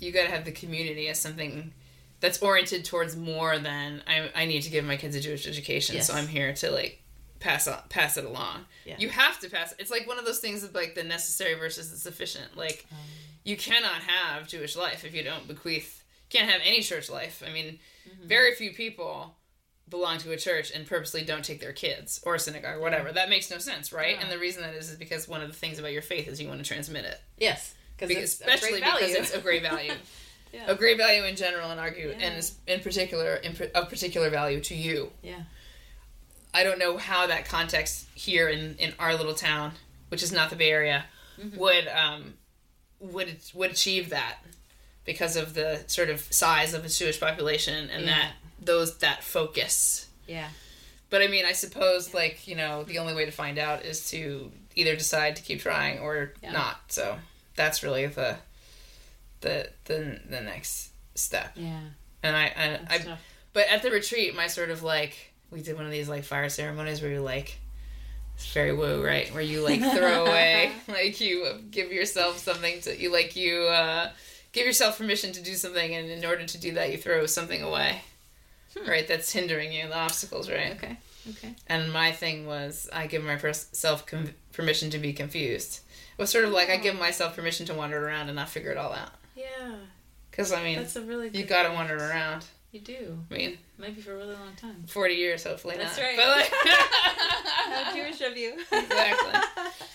[0.00, 1.72] You got to have the community as something
[2.20, 4.30] that's oriented towards more than I.
[4.34, 7.02] I need to give my kids a Jewish education, so I'm here to like
[7.40, 8.64] pass on, pass it along.
[8.84, 8.96] Yeah.
[8.98, 9.74] You have to pass.
[9.78, 12.56] It's like one of those things of like the necessary versus the sufficient.
[12.56, 12.98] Like Um,
[13.44, 16.02] you cannot have Jewish life if you don't bequeath.
[16.30, 17.42] You can't have any church life.
[17.46, 18.28] I mean, Mm-hmm.
[18.28, 19.34] very few people
[19.88, 23.10] belong to a church and purposely don't take their kids or a synagogue or whatever.
[23.10, 24.14] That makes no sense, right?
[24.14, 24.22] Yeah.
[24.22, 26.40] And the reason that is is because one of the things about your faith is
[26.40, 29.92] you want to transmit it, yes, because Because- especially because it's of great value,
[30.52, 30.66] yeah.
[30.70, 32.26] of great value in general, and argue, Yeah.
[32.26, 35.10] and is in particular, in, of particular value to you.
[35.22, 35.42] Yeah.
[36.54, 39.72] I don't know how that context here in, in our little town,
[40.08, 41.04] which is not the Bay Area,
[41.38, 41.58] Mm-hmm.
[41.58, 42.32] would um,
[42.98, 44.38] would would achieve that
[45.04, 48.14] because of the sort of size of the Jewish population and Yeah.
[48.14, 50.08] that those that focus.
[50.26, 50.48] Yeah.
[51.10, 54.08] But I mean, I suppose like you know the only way to find out is
[54.12, 56.80] to either decide to keep trying or not.
[56.88, 57.18] So
[57.54, 58.36] that's really the
[59.40, 61.52] the the the next step.
[61.56, 61.80] Yeah.
[62.22, 63.20] And I I, That's I tough.
[63.52, 66.48] but at the retreat, my sort of like we did one of these like fire
[66.48, 67.58] ceremonies where you like
[68.34, 69.32] it's very woo, right?
[69.32, 74.10] Where you like throw away, like you give yourself something to you like you uh,
[74.52, 77.62] give yourself permission to do something, and in order to do that, you throw something
[77.62, 78.02] away,
[78.76, 78.88] Hmm.
[78.90, 79.08] right?
[79.08, 80.72] That's hindering you, the obstacles, right?
[80.72, 80.96] Okay.
[81.30, 81.54] Okay.
[81.66, 85.80] And my thing was I give myself com- permission to be confused.
[86.16, 88.70] It was sort of like I give myself permission to wander around and not figure
[88.70, 89.10] it all out.
[89.36, 89.74] Yeah.
[90.30, 91.30] Because I mean, That's a really.
[91.32, 92.44] you gotta wander around.
[92.72, 93.18] You do.
[93.30, 94.84] I mean, Maybe for a really long time.
[94.88, 96.02] 40 years, hopefully That's not.
[96.02, 96.16] right.
[96.16, 96.50] But like,
[97.84, 98.54] How Jewish of you.
[98.72, 99.40] Exactly.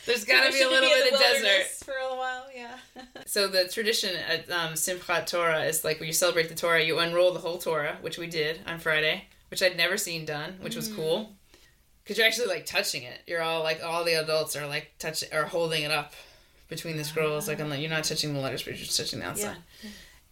[0.06, 1.68] There's got to be a little in bit of desert.
[1.84, 2.46] for a while.
[2.56, 2.78] Yeah.
[3.28, 7.00] So the tradition at um, Simchat Torah is like when you celebrate the Torah, you
[7.00, 10.76] unroll the whole Torah, which we did on Friday, which I'd never seen done, which
[10.76, 11.32] was cool.
[12.04, 13.20] Because you're actually like touching it.
[13.28, 16.14] You're all like all the adults are like touching or holding it up
[16.72, 17.48] between the scrolls.
[17.48, 19.58] Like on the, you're not touching the letters, but you're just touching the outside.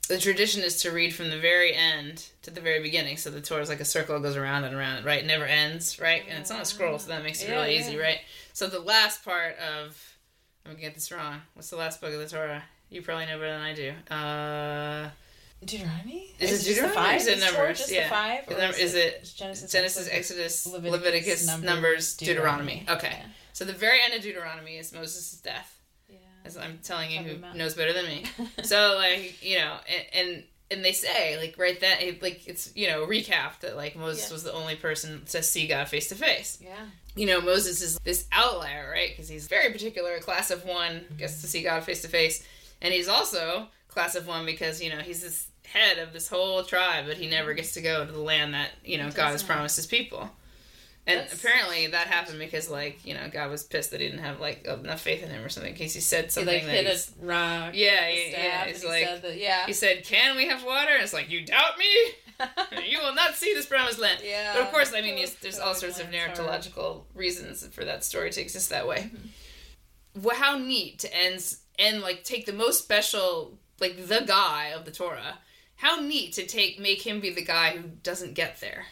[0.07, 3.17] The tradition is to read from the very end to the very beginning.
[3.17, 5.21] So the Torah is like a circle that goes around and around, right?
[5.23, 6.23] It never ends, right?
[6.27, 7.81] And it's on a scroll, so that makes it Yeah, really yeah.
[7.81, 8.19] easy, right?
[8.53, 10.01] So the last part of
[10.65, 11.41] I'm gonna get this wrong.
[11.53, 12.63] What's the last book of the Torah?
[12.89, 13.91] You probably know better than I do.
[14.13, 15.09] Uh,
[15.63, 16.33] Deuteronomy?
[16.39, 17.21] Is it Deuteronomy five?
[17.21, 17.77] is it Numbers?
[17.79, 18.03] Just Yeah.
[18.03, 18.43] the five?
[18.47, 22.79] is, or is it is Genesis, Genesis, Exodus, Exodus, Leviticus, Leviticus, Numbers, Numbers, Deuteronomy?
[22.79, 23.07] Deuteronomy.
[23.07, 23.17] Okay.
[23.19, 23.25] Yeah.
[23.53, 25.78] So the very end of Deuteronomy is Moses' death.
[26.45, 28.23] As I'm telling you, who knows better than me.
[28.63, 29.75] so like you know,
[30.13, 33.75] and, and and they say like right then, it, like it's you know recap that
[33.75, 34.33] like Moses Yeah.
[34.33, 36.59] was the only person to see God face to face.
[36.61, 36.75] Yeah.
[37.15, 39.09] you know, Moses is this outlier, right?
[39.09, 42.45] Because he's very particular, class of one, gets to see God face to face.
[42.81, 46.63] And he's also class of one because, you know, he's this head of this whole
[46.63, 49.43] tribe, but he never gets to go to the land that, you know, God has
[49.43, 50.29] promised his people.
[51.07, 54.23] And That's- apparently that happened because, like, you know, God was pissed that he didn't
[54.23, 56.65] have, like, enough faith in him or something in case he said He something like
[56.65, 57.71] that hit he's- a rock.
[57.73, 58.63] Yeah, yeah, yeah.
[58.65, 59.65] It's he like, said that, yeah.
[59.65, 60.91] he said, can we have water?
[60.93, 62.85] And it's like, you doubt me?
[62.89, 64.21] you will not see this promised land.
[64.23, 64.53] yeah.
[64.53, 68.29] But of course, I mean, there's, there's all sorts of narratological reasons for that story
[68.29, 69.11] to exist that way.
[69.13, 70.21] Mm-hmm.
[70.23, 74.85] Well, how neat to end and like take the most special, like the guy of
[74.85, 75.39] the Torah.
[75.75, 78.85] How neat to take make him be the guy who doesn't get there.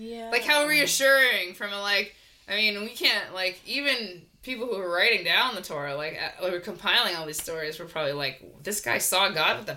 [0.00, 0.30] Yeah.
[0.30, 2.14] Like how reassuring from a like.
[2.48, 6.46] I mean, we can't like even people who were writing down the Torah, like uh,
[6.46, 9.56] or compiling all these stories, were probably like, this guy saw God.
[9.58, 9.76] What the.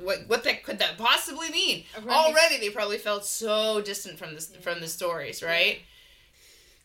[0.00, 1.84] What what that could that possibly mean?
[2.02, 2.14] Right.
[2.14, 5.80] Already, they probably felt so distant from this from the stories, right?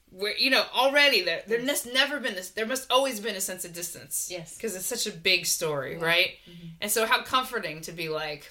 [0.10, 3.42] Where you know already there there must never been this there must always been a
[3.42, 4.56] sense of distance, Yes.
[4.56, 6.06] because it's such a big story, Yeah.
[6.06, 6.32] right?
[6.50, 6.70] Mhm.
[6.80, 8.50] And so how comforting to be like,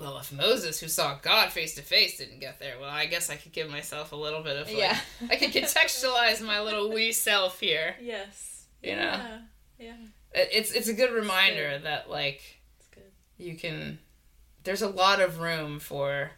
[0.00, 3.28] well, if Moses, who saw God face to face, didn't get there, well, I guess
[3.30, 4.98] I could give myself a little bit of like, Yeah.
[5.30, 7.94] I could contextualize my little wee self here.
[8.00, 8.64] Yes.
[8.82, 9.02] You know?
[9.02, 9.38] Yeah.
[9.78, 9.96] Yeah.
[10.32, 12.40] It's it's a good reminder that like
[12.78, 13.10] It's good.
[13.38, 13.98] you can
[14.64, 16.30] there's a lot of room for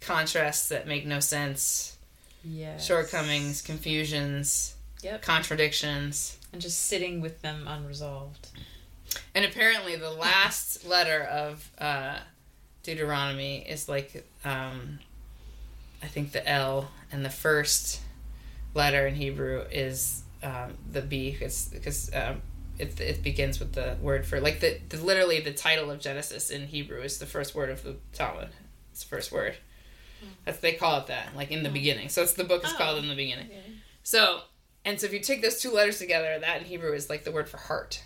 [0.00, 1.96] contrasts that make no sense
[2.44, 2.76] Yeah.
[2.78, 5.22] shortcomings confusions Yep.
[5.22, 8.48] contradictions And just sitting with them unresolved.
[9.34, 12.18] and apparently the last letter of uh,
[12.82, 14.98] deuteronomy is like um,
[16.02, 18.00] i think the l and the first
[18.74, 22.40] letter in hebrew is um, the b because um,
[22.78, 26.50] it, it begins with the word for like the, the literally the title of genesis
[26.50, 28.48] in hebrew is the first word of the talmud.
[28.92, 29.56] It's the first word.
[30.44, 31.72] That's they call it that like in the Oh.
[31.72, 32.08] beginning.
[32.08, 32.76] So it's the book is Oh.
[32.76, 33.48] called in the beginning.
[34.04, 34.42] So
[34.84, 37.32] and so if you take those two letters together that in hebrew is like the
[37.32, 38.02] word for heart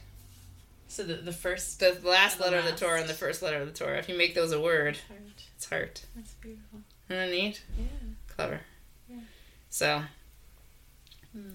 [0.92, 2.72] So the the first the last the letter of the.
[2.72, 3.96] Torah and the first letter of the Torah.
[3.98, 5.20] If you make those a word, part.
[5.56, 6.04] it's heart.
[6.14, 6.80] That's beautiful.
[7.08, 7.62] Isn't that neat?
[7.78, 7.84] Yeah.
[8.28, 8.60] Clever.
[9.08, 9.16] Yeah.
[9.70, 10.02] So
[11.34, 11.48] Hmm.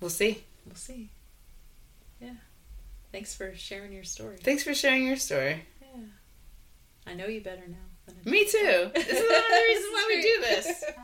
[0.00, 0.42] we'll see.
[0.64, 1.10] We'll see.
[2.18, 2.30] Yeah.
[3.12, 4.38] Thanks for sharing your story.
[4.42, 5.66] Thanks for sharing your story.
[5.82, 6.00] Yeah.
[7.06, 7.76] I know you better now.
[8.06, 8.90] Than Me too.
[8.94, 10.80] This is one of the reasons why we do This is this.
[10.80, 10.96] great.